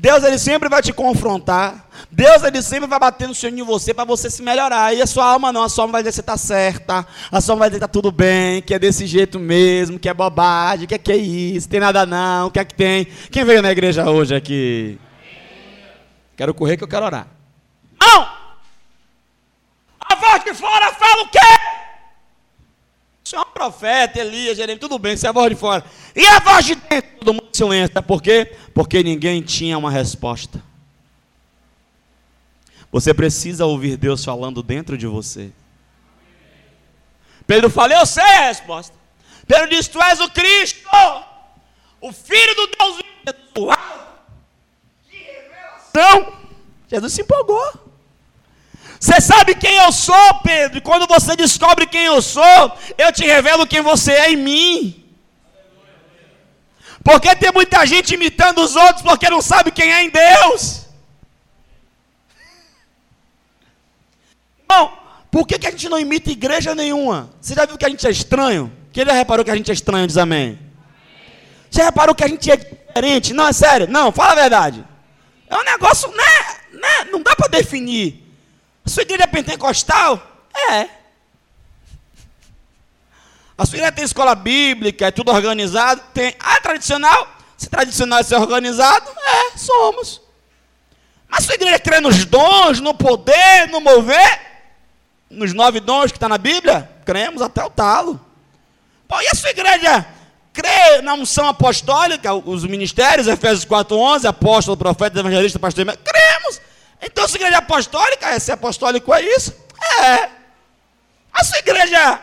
[0.00, 1.84] Deus ele sempre vai te confrontar.
[2.08, 4.94] Deus ele sempre vai bater no seu em você para você se melhorar.
[4.94, 7.04] E a sua alma não, a sua alma vai dizer que você está certa.
[7.32, 10.08] A sua alma vai dizer que está tudo bem, que é desse jeito mesmo, que
[10.08, 13.06] é bobagem, que é que é isso, tem nada não, o que é que tem.
[13.28, 15.00] Quem veio na igreja hoje aqui?
[16.36, 17.26] Quero correr que eu quero orar.
[18.00, 18.28] Não!
[20.00, 21.87] A voz de fora fala o quê?
[23.28, 25.84] Você é um profeta, Elias, Jeremias, tudo bem, você é a voz de fora.
[26.16, 27.18] E a voz de dentro?
[27.18, 28.02] Todo mundo silêncio.
[28.02, 28.56] Por quê?
[28.72, 30.62] Porque ninguém tinha uma resposta.
[32.90, 35.52] Você precisa ouvir Deus falando dentro de você.
[37.46, 38.96] Pedro falou, eu sei a resposta.
[39.46, 40.88] Pedro disse, tu és o Cristo,
[42.00, 43.76] o Filho do Deus vivo.
[45.06, 46.32] Que revelação!
[46.88, 47.87] Jesus se empolgou.
[49.00, 50.78] Você sabe quem eu sou, Pedro?
[50.78, 55.04] E quando você descobre quem eu sou, eu te revelo quem você é em mim.
[57.04, 60.86] Porque tem muita gente imitando os outros porque não sabe quem é em Deus.
[64.68, 64.92] Bom,
[65.30, 67.30] por que, que a gente não imita igreja nenhuma?
[67.40, 68.70] Você já viu que a gente é estranho?
[68.92, 70.06] Quem já reparou que a gente é estranho?
[70.06, 70.58] Diz amém.
[71.70, 73.32] Você reparou que a gente é diferente?
[73.32, 73.86] Não, é sério.
[73.88, 74.84] Não, fala a verdade.
[75.48, 76.56] É um negócio, né?
[76.72, 78.27] né não dá para definir.
[78.88, 80.18] A sua igreja é pentecostal?
[80.70, 80.88] É.
[83.58, 86.00] A sua igreja tem escola bíblica, é tudo organizado?
[86.14, 86.34] Tem.
[86.40, 87.36] Ah, é tradicional?
[87.58, 89.10] Se tradicional é ser organizado?
[89.10, 90.22] É, somos.
[91.28, 94.40] Mas sua igreja crê nos dons, no poder, no mover?
[95.28, 96.90] Nos nove dons que está na Bíblia?
[97.04, 98.18] Cremos até o talo.
[99.06, 100.06] Pô, e a sua igreja
[100.50, 106.68] crê na unção apostólica, os ministérios, Efésios 4.11, apóstolo, profeta, evangelista, pastor, cremos.
[107.00, 109.54] Então, sua igreja apostólica, é ser apostólico é isso?
[110.02, 110.28] É.
[111.32, 112.20] A sua igreja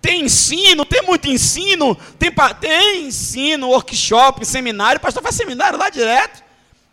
[0.00, 5.88] tem ensino, tem muito ensino, tem, tem ensino, workshop, seminário, o pastor faz seminário lá
[5.88, 6.42] direto.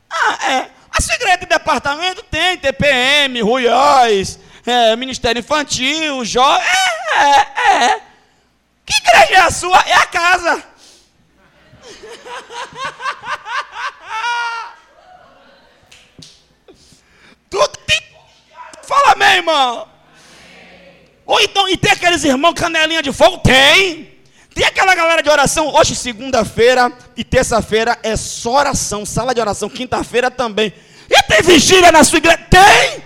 [0.10, 0.70] Ah, é.
[0.92, 2.24] A sua igreja tem departamento?
[2.24, 6.58] Tem, TPM, Ruióis, é, Ministério Infantil, Jó.
[6.58, 8.02] É, é, é.
[8.86, 9.80] Que igreja é a sua?
[9.82, 10.64] É a casa.
[17.50, 18.02] Tudo tem.
[18.94, 19.88] Fala amém, irmão.
[21.26, 23.40] Ou então, e tem aqueles irmãos canelinha de fogo?
[23.40, 24.14] Tem.
[24.54, 25.74] Tem aquela galera de oração.
[25.74, 29.04] Hoje, segunda-feira e terça-feira é só oração.
[29.04, 29.68] Sala de oração.
[29.68, 30.72] Quinta-feira também.
[31.10, 32.38] E tem vigília na sua igreja?
[32.52, 33.04] Tem.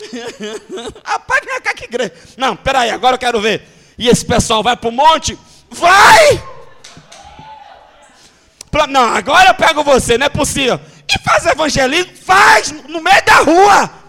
[1.04, 2.14] Rapaz, que, que igreja.
[2.38, 3.62] Não, peraí, agora eu quero ver.
[3.98, 5.38] E esse pessoal vai para o monte?
[5.70, 6.42] Vai!
[8.88, 10.80] Não, agora eu pego você, não é possível.
[11.06, 12.16] E faz evangelismo?
[12.16, 14.03] Faz, no meio da rua.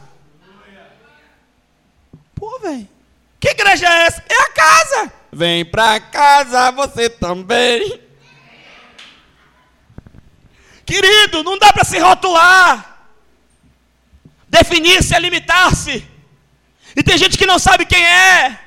[2.65, 2.89] Velho.
[3.39, 4.23] Que igreja é essa?
[4.27, 5.13] É a casa.
[5.31, 8.01] Vem pra casa você também.
[10.83, 12.97] Querido, não dá para se rotular.
[14.47, 16.07] Definir-se é limitar-se.
[16.95, 18.59] E tem gente que não sabe quem é.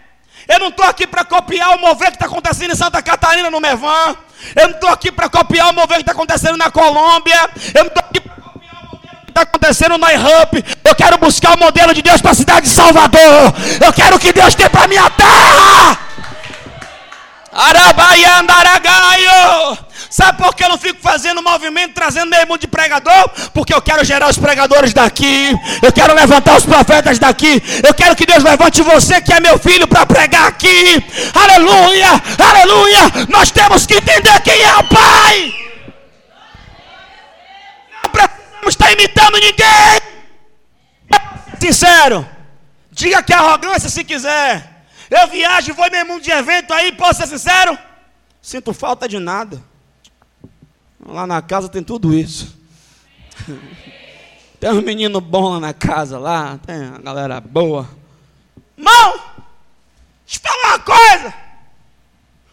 [0.47, 3.61] Eu não estou aqui para copiar o mover que está acontecendo em Santa Catarina, no
[3.61, 4.17] Mervan.
[4.55, 7.51] Eu não estou aqui para copiar o mover que está acontecendo na Colômbia.
[7.75, 10.64] Eu não estou aqui para copiar o modelo que está acontecendo no iHub.
[10.85, 13.55] Eu quero buscar o modelo de Deus para a cidade de Salvador.
[13.85, 15.98] Eu quero o que Deus tem para minha terra.
[17.53, 19.79] Arabaiandaragaio.
[20.11, 23.31] Sabe por que eu não fico fazendo movimento, trazendo meio mundo de pregador?
[23.53, 25.55] Porque eu quero gerar os pregadores daqui.
[25.83, 27.62] Eu quero levantar os profetas daqui.
[27.87, 31.05] Eu quero que Deus levante você, que é meu filho, para pregar aqui.
[31.35, 33.27] Aleluia, aleluia.
[33.29, 35.68] Nós temos que entender quem é o Pai.
[38.62, 40.01] Não estar imitando ninguém.
[41.61, 42.29] Sincero.
[42.90, 44.85] Diga que é arrogância se quiser.
[45.11, 47.79] Eu viajo, vou em mundo de evento aí, posso ser sincero?
[48.42, 49.62] Sinto falta de nada.
[51.05, 52.57] Lá na casa tem tudo isso.
[54.61, 57.88] Tem um menino bom lá na casa, lá, tem uma galera boa.
[58.77, 59.21] Mão,
[60.27, 61.35] falar uma coisa.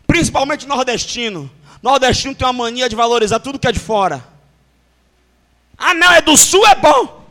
[0.06, 1.50] Principalmente nordestino.
[1.82, 4.24] Nordestino tem uma mania de valorizar tudo que é de fora.
[5.78, 7.26] Ah, não, é do sul, é bom.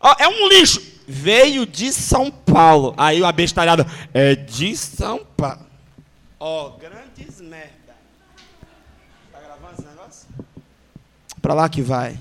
[0.00, 0.80] Ó, é um lixo.
[1.06, 2.94] Veio de São Paulo.
[2.96, 5.66] Aí o abestalhado é de São Paulo.
[6.38, 7.94] Ó, grandes merda.
[9.32, 10.26] Tá gravando esse negócio?
[11.40, 12.18] Para lá que vai.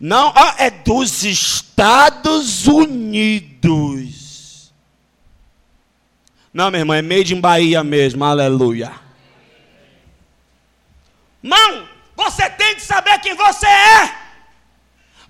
[0.00, 4.18] Não, ó, é dos Estados Unidos.
[6.52, 8.24] Não, minha irmã, é made in Bahia mesmo.
[8.24, 8.92] Aleluia.
[11.42, 14.27] Mão, você tem que saber quem você é.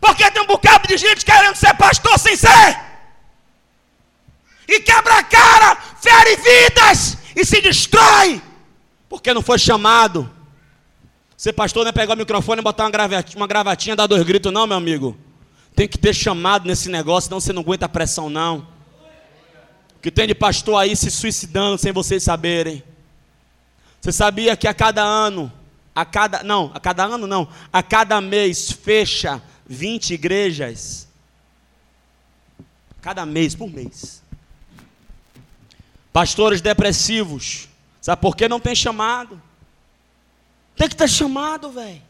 [0.01, 2.81] Porque tem um bocado de gente querendo ser pastor sem ser.
[4.69, 8.41] E quebra a cara, fere vidas e se destrói.
[9.09, 10.31] Porque não foi chamado.
[11.37, 14.23] Ser pastor não é pegar o microfone e botar uma gravatinha, uma gravatinha dar dois
[14.25, 15.17] gritos, não, meu amigo.
[15.75, 18.67] Tem que ter chamado nesse negócio, senão você não aguenta a pressão, não.
[20.03, 22.83] Que tem de pastor aí se suicidando sem vocês saberem.
[24.01, 25.51] Você sabia que a cada ano,
[25.95, 31.07] a cada, não, a cada ano não, a cada mês fecha 20 igrejas
[33.01, 34.23] cada mês por mês.
[36.13, 37.69] Pastores depressivos.
[38.01, 39.41] Sabe por que não tem chamado?
[40.77, 42.03] Tem que ter chamado, velho.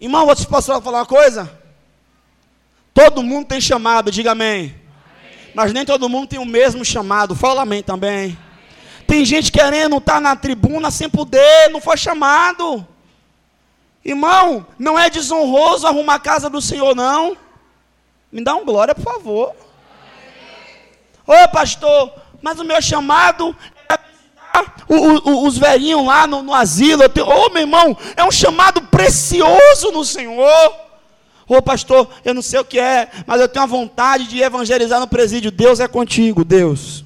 [0.00, 1.50] Irmão, vou te posso falar uma coisa?
[2.92, 4.66] Todo mundo tem chamado, diga amém.
[4.66, 4.82] amém.
[5.54, 7.34] Mas nem todo mundo tem o mesmo chamado.
[7.34, 8.24] Fala amém também.
[8.24, 8.38] Amém.
[9.06, 12.86] Tem gente querendo estar na tribuna sem poder, não foi chamado.
[14.04, 17.36] Irmão, não é desonroso arrumar a casa do Senhor, não.
[18.30, 19.54] Me dá um glória, por favor.
[21.26, 22.12] Ô pastor,
[22.42, 23.56] mas o meu chamado
[23.88, 27.02] é visitar o, o, os velhinhos lá no, no asilo.
[27.04, 30.76] Ô meu irmão, é um chamado precioso no Senhor.
[31.46, 35.00] Ô pastor, eu não sei o que é, mas eu tenho a vontade de evangelizar
[35.00, 35.50] no presídio.
[35.50, 37.04] Deus é contigo, Deus.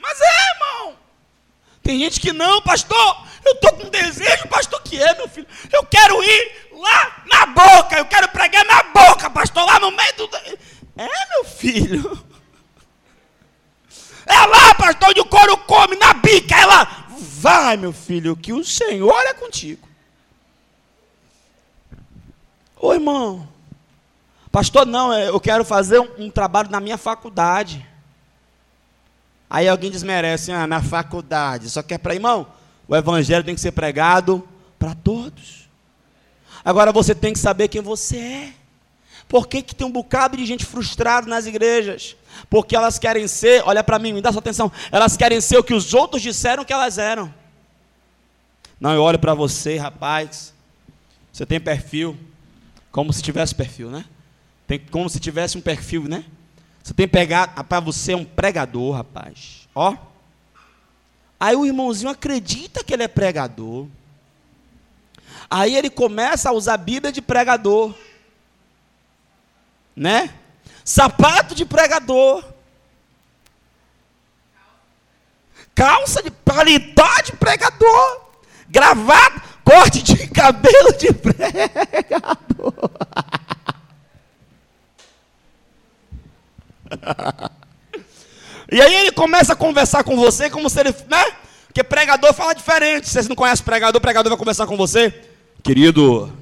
[0.00, 0.47] Mas é.
[1.88, 3.26] Tem gente que não, pastor.
[3.42, 5.46] Eu estou com desejo, pastor, que é, meu filho?
[5.72, 10.16] Eu quero ir lá na boca, eu quero pregar na boca, pastor, lá no meio
[10.18, 10.28] do.
[10.98, 12.26] É, meu filho.
[14.26, 17.06] É lá, pastor, onde o couro come, na bica, é lá.
[17.08, 19.88] Vai, meu filho, que o Senhor é contigo.
[22.76, 23.48] Ô irmão,
[24.52, 27.88] pastor, não, é, eu quero fazer um, um trabalho na minha faculdade.
[29.50, 31.70] Aí alguém desmerece, ah, na faculdade.
[31.70, 32.46] Só que é para irmão,
[32.86, 34.46] o evangelho tem que ser pregado
[34.78, 35.68] para todos.
[36.64, 38.52] Agora você tem que saber quem você é.
[39.28, 42.16] Por que, que tem um bocado de gente frustrada nas igrejas?
[42.48, 45.64] Porque elas querem ser, olha para mim, me dá sua atenção, elas querem ser o
[45.64, 47.32] que os outros disseram que elas eram.
[48.80, 50.54] Não, eu olho para você, rapaz.
[51.32, 52.18] Você tem perfil,
[52.90, 54.04] como se tivesse perfil, né?
[54.66, 56.24] Tem como se tivesse um perfil, né?
[56.88, 59.68] Você tem pegado, rapaz, você é um pregador, rapaz.
[59.74, 59.94] Ó.
[61.38, 63.86] Aí o irmãozinho acredita que ele é pregador.
[65.50, 67.94] Aí ele começa a usar a Bíblia de pregador.
[69.94, 70.34] Né?
[70.82, 72.42] Sapato de pregador.
[75.74, 78.30] Calça de paletó de pregador.
[78.66, 82.90] Gravado, corte de cabelo de pregador.
[88.70, 91.24] e aí ele começa a conversar com você como se ele, né?
[91.66, 93.08] Porque pregador fala diferente.
[93.08, 95.14] Se você não conhece pregador, pregador vai conversar com você.
[95.62, 96.32] Querido,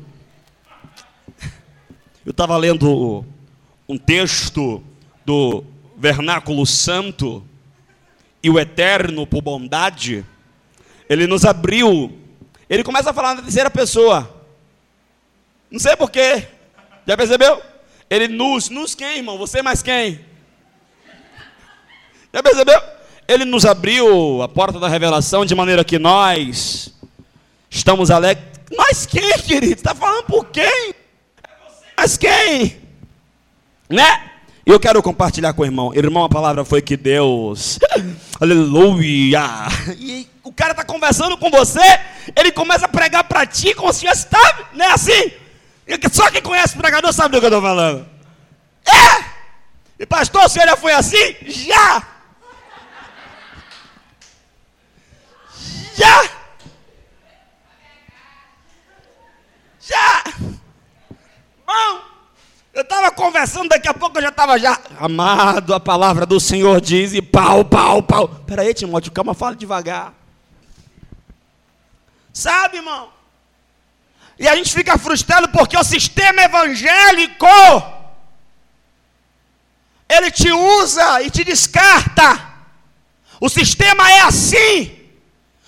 [2.24, 3.24] eu estava lendo
[3.88, 4.82] um texto
[5.24, 5.64] do
[5.96, 7.44] Vernáculo Santo
[8.42, 10.24] e o Eterno por bondade.
[11.08, 12.16] Ele nos abriu.
[12.68, 14.44] Ele começa a falar na terceira pessoa.
[15.70, 16.46] Não sei porquê.
[17.06, 17.62] Já percebeu?
[18.08, 19.38] Ele nos, nos quem, irmão?
[19.38, 20.20] Você mais quem?
[22.36, 22.78] Já percebeu?
[23.26, 26.92] Ele nos abriu a porta da revelação de maneira que nós
[27.70, 28.44] estamos alegres.
[28.76, 29.72] Nós quem, querido?
[29.72, 30.94] Está falando por quem?
[31.96, 32.76] Mas quem?
[33.88, 34.32] Né?
[34.66, 35.94] Eu quero compartilhar com o irmão.
[35.94, 37.78] Irmão, a palavra foi que Deus.
[38.38, 39.42] Aleluia.
[39.98, 41.80] E o cara está conversando com você,
[42.36, 45.32] ele começa a pregar para ti como se estivesse, tá, não é assim?
[46.12, 48.06] Só quem conhece o pregador sabe do que eu estou falando.
[48.84, 49.24] É!
[50.00, 51.34] E pastor, o senhor já foi assim?
[51.46, 52.15] Já!
[59.88, 60.24] Já!
[61.66, 62.02] Bom,
[62.74, 64.78] eu estava conversando, daqui a pouco eu já estava já.
[64.98, 68.28] Amado, a palavra do Senhor diz, e pau, pau, pau.
[68.46, 70.12] Peraí, Timóteo, calma, fala devagar.
[72.32, 73.10] Sabe, irmão?
[74.38, 77.46] E a gente fica frustrado porque o sistema evangélico
[80.08, 82.54] ele te usa e te descarta.
[83.40, 84.98] O sistema é assim.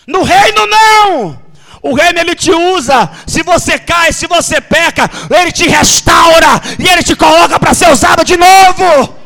[0.07, 1.43] No reino não.
[1.83, 3.11] O reino ele te usa.
[3.26, 7.91] Se você cai, se você peca, ele te restaura e ele te coloca para ser
[7.91, 9.16] usado de novo.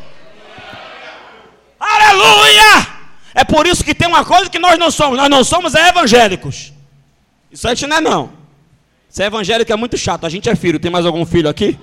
[1.80, 2.86] Aleluia!
[3.34, 5.16] É por isso que tem uma coisa que nós não somos.
[5.16, 6.72] Nós não somos evangélicos.
[7.50, 8.32] Isso a gente não é não.
[9.08, 10.26] Ser evangélico é muito chato.
[10.26, 10.78] A gente é filho.
[10.78, 11.78] Tem mais algum filho aqui?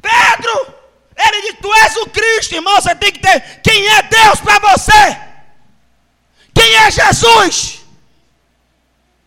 [0.00, 0.74] Pedro!
[1.16, 2.74] Ele diz: Tu és o Cristo, irmão.
[2.76, 3.60] Você tem que ter.
[3.62, 5.16] Quem é Deus para você?
[6.54, 7.83] Quem é Jesus?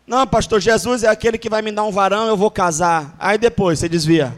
[0.07, 3.13] Não, pastor, Jesus é aquele que vai me dar um varão, eu vou casar.
[3.19, 4.33] Aí depois você desvia.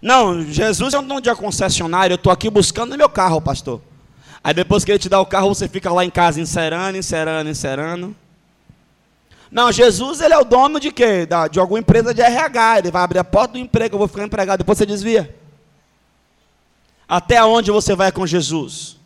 [0.00, 3.82] Não, Jesus é um dono de concessionário, eu estou aqui buscando meu carro, pastor.
[4.44, 7.50] Aí depois que ele te dá o carro, você fica lá em casa encerando, encerando,
[7.50, 8.16] encerando.
[9.50, 11.26] Não, Jesus ele é o dono de quê?
[11.26, 12.78] Da, de alguma empresa de RH.
[12.78, 15.34] Ele vai abrir a porta do emprego, eu vou ficar empregado, depois você desvia.
[17.08, 18.97] Até onde você vai com Jesus?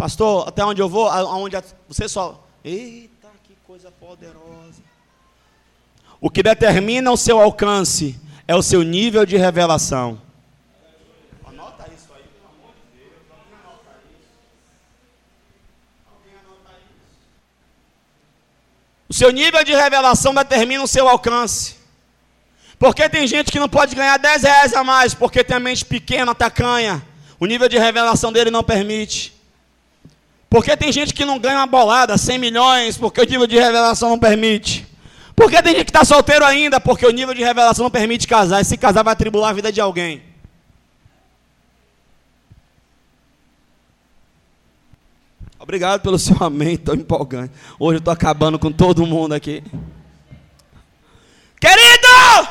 [0.00, 1.06] Pastor, até onde eu vou?
[1.06, 2.42] Aonde você só.
[2.64, 4.82] Eita, que coisa poderosa.
[6.18, 10.18] O que determina o seu alcance é o seu nível de revelação.
[19.06, 21.76] O seu nível de revelação determina o seu alcance.
[22.78, 25.84] Porque tem gente que não pode ganhar 10 reais a mais, porque tem a mente
[25.84, 27.06] pequena, tacanha.
[27.38, 29.38] O nível de revelação dele não permite.
[30.50, 34.10] Porque tem gente que não ganha uma bolada, 100 milhões, porque o nível de revelação
[34.10, 34.84] não permite.
[35.36, 38.60] Porque tem gente que está solteiro ainda, porque o nível de revelação não permite casar.
[38.60, 40.24] E se casar vai tribular a vida de alguém.
[45.56, 47.54] Obrigado pelo seu amém, tão empolgante.
[47.78, 49.62] Hoje eu estou acabando com todo mundo aqui.
[51.60, 52.48] Querido!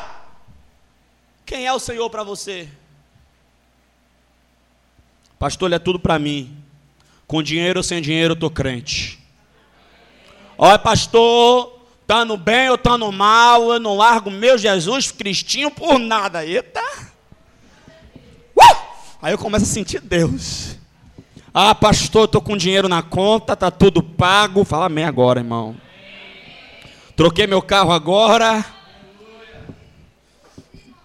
[1.44, 2.66] Quem é o Senhor para você?
[5.38, 6.69] Pastor, ele é tudo para mim.
[7.30, 9.16] Com dinheiro ou sem dinheiro, eu estou crente.
[10.58, 15.70] Olha, pastor, tá no bem ou tá no mal, eu não largo meu Jesus Cristinho
[15.70, 16.44] por nada.
[16.44, 16.82] Eita!
[18.56, 18.76] Uh!
[19.22, 20.76] Aí eu começo a sentir Deus.
[21.54, 24.64] Ah, pastor, estou com dinheiro na conta, está tudo pago.
[24.64, 25.76] Fala amém agora, irmão.
[27.14, 28.66] Troquei meu carro agora.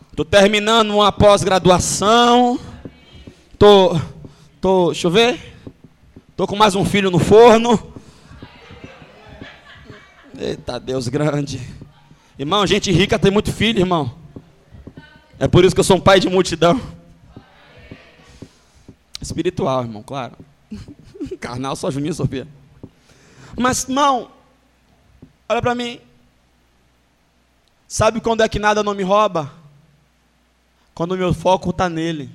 [0.09, 2.59] Estou terminando uma pós-graduação.
[3.59, 3.95] Tô,
[4.59, 5.54] tô, deixa eu ver.
[6.35, 7.93] Tô com mais um filho no forno.
[10.37, 11.61] Eita Deus grande.
[12.37, 14.13] Irmão, gente rica tem muito filho, irmão.
[15.39, 16.81] É por isso que eu sou um pai de multidão.
[19.21, 20.33] Espiritual, irmão, claro.
[21.39, 22.45] Carnal só Juninho Sofia.
[23.57, 24.29] Mas, irmão,
[25.47, 26.01] olha para mim.
[27.87, 29.53] Sabe quando é que nada não me rouba?
[30.93, 32.29] Quando o meu foco está nele.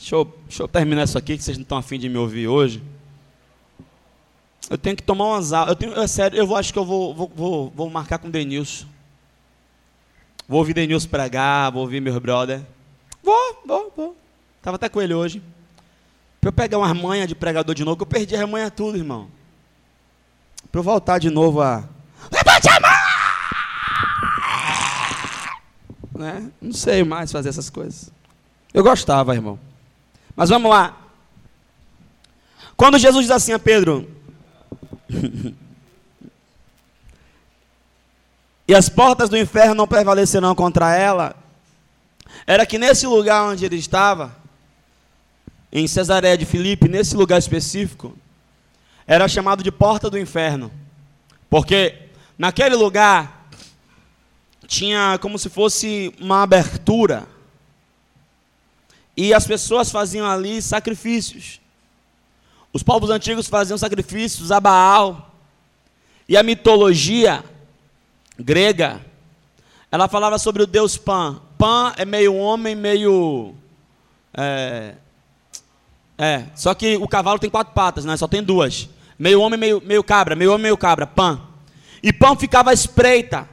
[0.00, 2.48] Deixa eu, deixa eu terminar isso aqui, que vocês não estão afim de me ouvir
[2.48, 2.82] hoje.
[4.70, 5.68] Eu tenho que tomar umas aulas.
[5.68, 8.28] Eu tenho, é sério, eu vou, acho que eu vou, vou, vou, vou marcar com
[8.28, 8.86] o Denilson.
[10.48, 12.62] Vou ouvir Denilson pregar, vou ouvir meus brother.
[13.22, 14.16] Vou, vou, vou.
[14.56, 15.42] Estava até com ele hoje.
[16.40, 18.96] Para eu pegar uma manha de pregador de novo, que eu perdi a manha tudo,
[18.96, 19.28] irmão.
[20.72, 21.84] Para eu voltar de novo a.
[22.32, 22.90] Levante a mão!
[26.14, 26.50] Né?
[26.58, 28.10] Não sei mais fazer essas coisas.
[28.72, 29.58] Eu gostava, irmão.
[30.40, 30.96] Mas vamos lá.
[32.74, 34.10] Quando Jesus diz assim a Pedro:
[38.66, 41.36] e as portas do inferno não prevalecerão contra ela,
[42.46, 44.34] era que nesse lugar onde ele estava,
[45.70, 48.16] em Cesareia de Filipe, nesse lugar específico,
[49.06, 50.72] era chamado de porta do inferno,
[51.50, 53.46] porque naquele lugar
[54.66, 57.28] tinha como se fosse uma abertura,
[59.20, 61.60] e as pessoas faziam ali sacrifícios.
[62.72, 65.34] Os povos antigos faziam sacrifícios a Baal.
[66.26, 67.44] E a mitologia
[68.38, 69.04] grega,
[69.92, 71.38] ela falava sobre o deus Pan.
[71.58, 73.54] Pan é meio homem, meio.
[74.32, 74.94] É,
[76.16, 78.16] é, só que o cavalo tem quatro patas, né?
[78.16, 78.88] Só tem duas.
[79.18, 80.34] Meio homem, meio, meio cabra.
[80.34, 81.06] Meio homem, meio cabra.
[81.06, 81.42] Pan.
[82.02, 83.46] E Pan ficava espreita.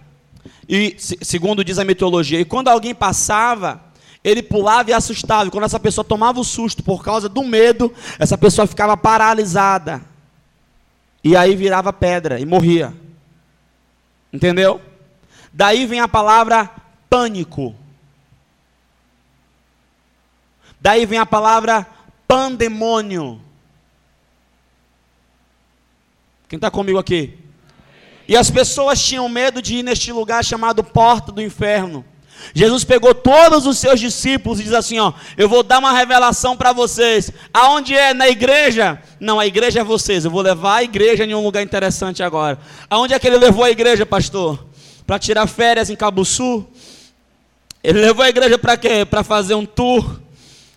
[0.70, 3.82] E segundo diz a mitologia, e quando alguém passava,
[4.28, 5.47] ele pulava e assustava.
[5.47, 10.01] E quando essa pessoa tomava o susto por causa do medo, essa pessoa ficava paralisada.
[11.23, 12.93] E aí virava pedra e morria.
[14.32, 14.82] Entendeu?
[15.53, 16.69] Daí vem a palavra
[17.09, 17.73] pânico.
[20.80, 21.88] Daí vem a palavra
[22.28, 23.41] pandemônio.
[26.49, 27.39] Quem está comigo aqui?
[28.28, 32.03] E as pessoas tinham medo de ir neste lugar chamado Porta do Inferno.
[32.53, 36.55] Jesus pegou todos os seus discípulos e diz assim: Ó, eu vou dar uma revelação
[36.55, 37.31] para vocês.
[37.53, 38.13] Aonde é?
[38.13, 39.01] Na igreja?
[39.19, 40.25] Não, a igreja é vocês.
[40.25, 42.57] Eu vou levar a igreja em um lugar interessante agora.
[42.89, 44.65] Aonde é que ele levou a igreja, pastor?
[45.05, 46.67] Para tirar férias em Cabo Sul?
[47.83, 49.05] Ele levou a igreja para quê?
[49.05, 50.19] Para fazer um tour?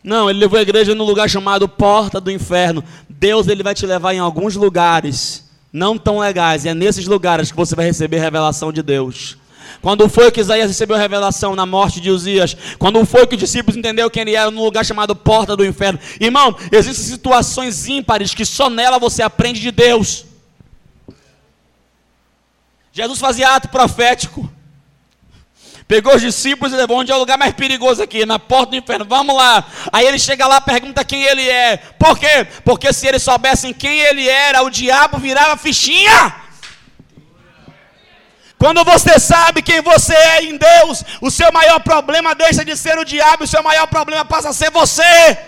[0.03, 2.83] Não, ele levou a igreja num lugar chamado Porta do Inferno.
[3.09, 6.65] Deus ele vai te levar em alguns lugares não tão legais.
[6.65, 9.37] E é nesses lugares que você vai receber revelação de Deus.
[9.81, 12.57] Quando foi que Isaías recebeu revelação na morte de Uzias?
[12.79, 15.99] Quando foi que os discípulos entenderam quem ele era num lugar chamado Porta do Inferno?
[16.21, 20.27] Irmão, existem situações ímpares que só nela você aprende de Deus.
[22.93, 24.51] Jesus fazia ato profético.
[25.87, 28.77] Pegou os discípulos e levou onde é o lugar mais perigoso aqui, na porta do
[28.77, 29.05] inferno.
[29.05, 29.65] Vamos lá.
[29.93, 31.79] Aí ele chega lá, pergunta quem ele é.
[31.99, 32.47] Por quê?
[32.65, 36.33] Porque se eles soubessem quem ele era, o diabo virava fichinha.
[38.61, 42.99] Quando você sabe quem você é em Deus, o seu maior problema deixa de ser
[42.99, 45.39] o diabo, o seu maior problema passa a ser você.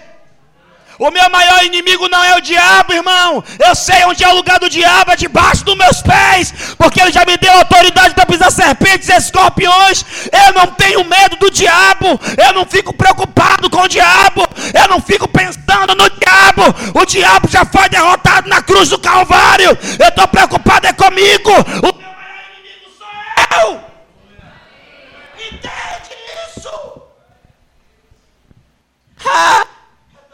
[0.98, 3.44] O meu maior inimigo não é o diabo, irmão.
[3.58, 7.12] Eu sei onde é o lugar do diabo, é debaixo dos meus pés, porque ele
[7.12, 10.04] já me deu autoridade para pisar serpentes e escorpiões.
[10.32, 15.02] Eu não tenho medo do diabo, eu não fico preocupado com o diabo, eu não
[15.02, 16.62] fico pensando no diabo.
[16.94, 19.76] O diabo já foi derrotado na cruz do Calvário.
[19.98, 21.50] Eu estou preocupado é comigo.
[29.32, 29.66] Ah!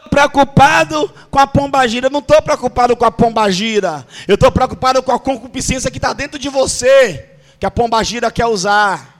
[0.09, 2.07] preocupado com a pombagira.
[2.07, 4.05] Eu não estou preocupado com a pombagira.
[4.27, 7.29] Eu estou preocupado com a concupiscência que está dentro de você,
[7.59, 9.17] que a pombagira quer usar.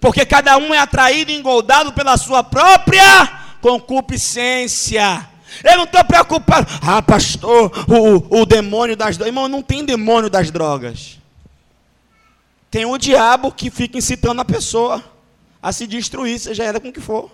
[0.00, 5.28] Porque cada um é atraído e engoldado pela sua própria concupiscência.
[5.62, 6.66] Eu não estou preocupado.
[6.82, 9.28] Ah, pastor, o, o demônio das drogas.
[9.28, 11.18] Irmão, não tem demônio das drogas.
[12.70, 15.02] Tem o diabo que fica incitando a pessoa
[15.62, 17.30] a se destruir, seja ela com que for.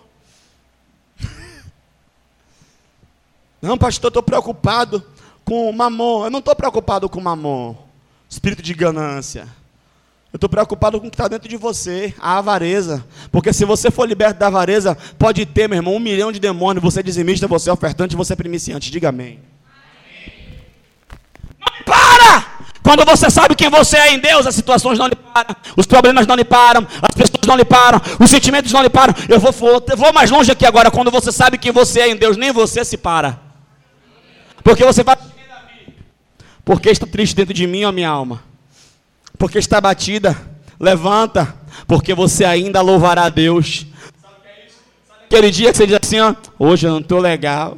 [3.62, 5.04] Não, pastor, estou preocupado
[5.44, 6.24] com mamon.
[6.24, 7.76] Eu não estou preocupado com mamon.
[8.28, 9.48] Espírito de ganância.
[10.32, 13.06] Eu estou preocupado com o que está dentro de você, a avareza.
[13.30, 16.82] Porque se você for liberto da avareza, pode ter, meu irmão, um milhão de demônios.
[16.82, 18.90] Você é dizimista, você é ofertante, você é primiciante.
[18.90, 19.40] Diga amém.
[21.58, 22.56] Não para!
[22.82, 25.16] Quando você sabe quem você é em Deus, as situações não lhe
[25.76, 29.14] os problemas não lhe param, as pessoas não lhe param, os sentimentos não lhe param.
[29.28, 29.52] Eu vou,
[29.88, 30.90] eu vou mais longe aqui agora.
[30.90, 33.40] Quando você sabe quem você é em Deus, nem você se para.
[34.62, 35.16] Porque você vai.
[36.64, 38.42] Porque está triste dentro de mim, ó minha alma.
[39.38, 40.36] Porque está batida.
[40.78, 41.54] Levanta.
[41.86, 43.86] Porque você ainda louvará a Deus.
[45.24, 47.76] Aquele dia que você diz assim, ó, hoje eu não estou legal.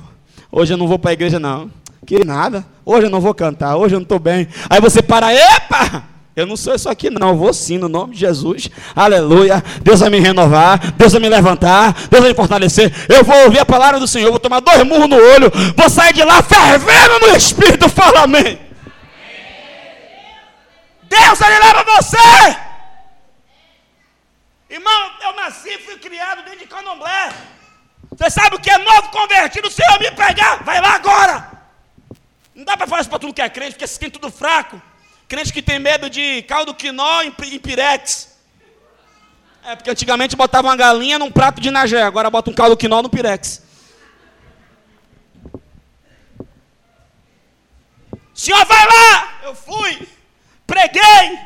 [0.50, 1.70] Hoje eu não vou para a igreja, não.
[2.06, 2.64] Que nada.
[2.84, 3.76] Hoje eu não vou cantar.
[3.76, 4.48] Hoje eu não estou bem.
[4.70, 6.04] Aí você para, epa!
[6.39, 7.30] Eu não sou isso aqui, não.
[7.30, 8.70] Eu vou sim, no nome de Jesus.
[8.95, 9.61] Aleluia.
[9.82, 10.93] Deus vai me renovar.
[10.93, 11.93] Deus vai me levantar.
[12.09, 12.95] Deus vai me fortalecer.
[13.09, 14.30] Eu vou ouvir a palavra do Senhor.
[14.30, 15.51] Vou tomar dois murros no olho.
[15.76, 17.89] Vou sair de lá fervendo no Espírito.
[17.89, 18.57] Fala amém.
[21.09, 22.57] Deus, Ele leva você.
[24.70, 27.30] Irmão, eu nasci e fui criado dentro de candomblé.
[28.16, 29.66] Você sabe o que é novo convertido?
[29.66, 30.62] O Senhor me pegar.
[30.62, 31.51] Vai lá agora.
[32.55, 34.80] Não dá para falar isso para tudo que é crente, porque esse é tudo fraco.
[35.29, 38.39] Crente que tem medo de caldo quinó em pirex.
[39.62, 43.03] É, porque antigamente botava uma galinha num prato de nagé, agora bota um caldo quinó
[43.03, 43.62] no pirex.
[48.33, 49.41] Senhor, vai lá!
[49.43, 50.09] Eu fui,
[50.66, 51.39] preguei,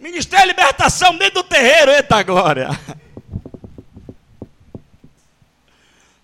[0.00, 2.68] ministrei a libertação dentro do terreiro, eita glória!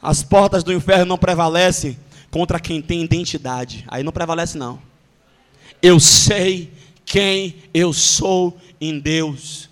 [0.03, 1.97] As portas do inferno não prevalecem
[2.31, 3.85] contra quem tem identidade.
[3.87, 4.90] Aí não prevalece, não
[5.83, 6.73] eu sei
[7.05, 9.69] quem eu sou em Deus.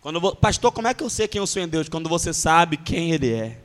[0.00, 1.88] Quando, pastor, como é que eu sei quem eu sou em Deus?
[1.88, 3.58] Quando você sabe quem Ele é.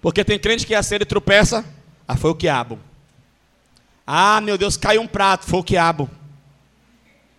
[0.00, 1.64] Porque tem crente que acende e tropeça.
[2.06, 2.78] Ah, foi o quiabo.
[4.06, 5.46] Ah, meu Deus, caiu um prato.
[5.46, 6.10] Foi o quiabo.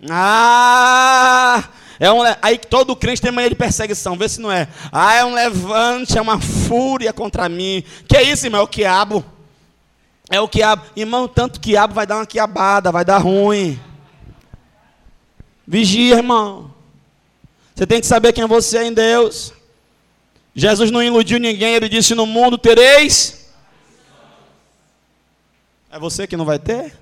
[0.10, 1.70] Ah,
[2.00, 4.68] é um, aí todo crente tem mania de perseguição, vê se não é.
[4.92, 7.84] Ah, é um levante, é uma fúria contra mim.
[8.08, 8.62] Que isso, irmão?
[8.62, 9.24] É o quiabo.
[10.30, 10.86] É o quiabo.
[10.96, 13.80] Irmão, tanto quiabo vai dar uma quiabada, vai dar ruim.
[15.68, 16.74] Vigia, irmão.
[17.74, 19.54] Você tem que saber quem você é em Deus.
[20.56, 23.52] Jesus não iludiu ninguém, ele disse: No mundo tereis.
[25.92, 26.98] É você que não vai ter?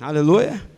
[0.00, 0.75] Aleluia.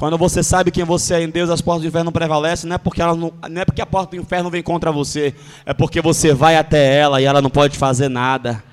[0.00, 2.78] Quando você sabe quem você é em Deus, as portas do inferno prevalecem, não é
[2.78, 5.34] porque, ela não, não é porque a porta do inferno vem contra você,
[5.66, 8.64] é porque você vai até ela e ela não pode fazer nada.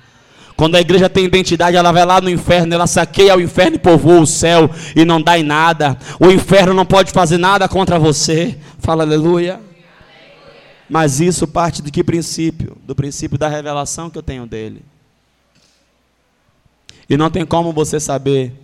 [0.56, 3.78] Quando a igreja tem identidade, ela vai lá no inferno, ela saqueia o inferno e
[3.78, 5.98] povoa o céu e não dá em nada.
[6.18, 8.58] O inferno não pode fazer nada contra você.
[8.78, 9.60] Fala aleluia.
[10.88, 12.74] Mas isso parte de que princípio?
[12.86, 14.82] Do princípio da revelação que eu tenho dele.
[17.06, 18.54] E não tem como você saber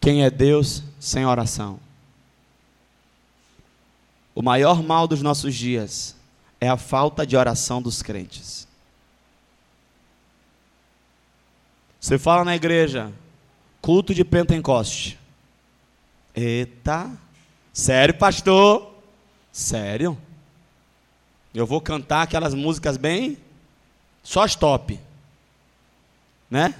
[0.00, 1.84] quem é Deus sem oração.
[4.36, 6.14] O maior mal dos nossos dias
[6.60, 8.68] é a falta de oração dos crentes.
[11.98, 13.10] Você fala na igreja,
[13.80, 15.18] culto de Pentecoste.
[16.34, 17.10] Eita,
[17.72, 18.94] sério, pastor?
[19.50, 20.18] Sério?
[21.54, 23.38] Eu vou cantar aquelas músicas bem
[24.22, 25.00] só stop.
[26.50, 26.74] Né?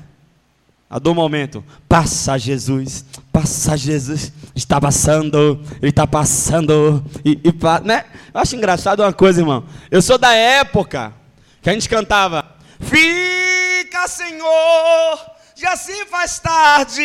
[0.88, 1.64] A do momento.
[1.88, 7.04] Passa Jesus, passa Jesus, está passando, ele está passando.
[7.24, 8.04] E, e, né?
[8.32, 9.64] Eu acho engraçado uma coisa, irmão.
[9.90, 11.12] Eu sou da época
[11.60, 12.44] que a gente cantava.
[12.78, 15.18] Fica, Senhor,
[15.56, 17.02] já se faz tarde.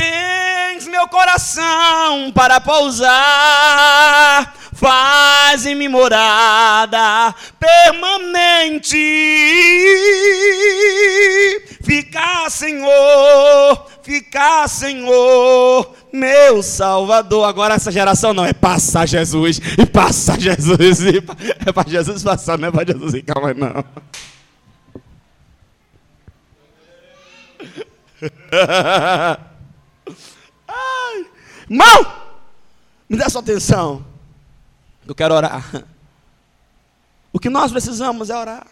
[0.00, 3.10] Tens meu coração para pousar.
[4.72, 8.96] Faz em mim morada permanente.
[11.82, 17.46] Fica, Senhor, fica, Senhor, meu Salvador.
[17.46, 21.00] Agora essa geração não é passar Jesus e passar Jesus.
[21.00, 21.22] E,
[21.66, 23.84] é para Jesus passar, não é para Jesus ir, calma não.
[31.70, 32.12] Irmão,
[33.08, 34.04] me dá sua atenção.
[35.06, 35.86] Eu quero orar.
[37.32, 38.66] O que nós precisamos é orar.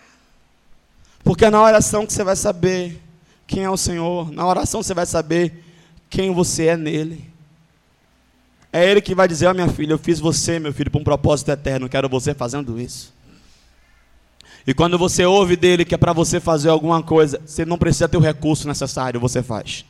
[1.22, 3.00] Porque é na oração que você vai saber
[3.46, 4.32] quem é o Senhor.
[4.32, 5.64] Na oração você vai saber
[6.10, 7.32] quem você é nele.
[8.72, 11.00] É Ele que vai dizer: Ó oh, minha filha, eu fiz você, meu filho, para
[11.00, 11.88] um propósito eterno.
[11.88, 13.14] Quero você fazendo isso.
[14.66, 18.08] E quando você ouve dele que é para você fazer alguma coisa, você não precisa
[18.08, 19.84] ter o recurso necessário, você faz.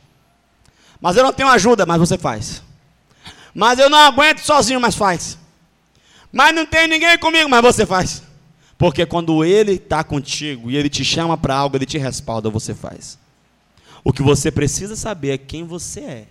[1.01, 2.61] Mas eu não tenho ajuda, mas você faz.
[3.53, 5.37] Mas eu não aguento sozinho, mas faz.
[6.31, 8.23] Mas não tem ninguém comigo, mas você faz.
[8.77, 12.73] Porque quando ele está contigo e ele te chama para algo, ele te respalda, você
[12.73, 13.17] faz.
[14.03, 16.27] O que você precisa saber é quem você é.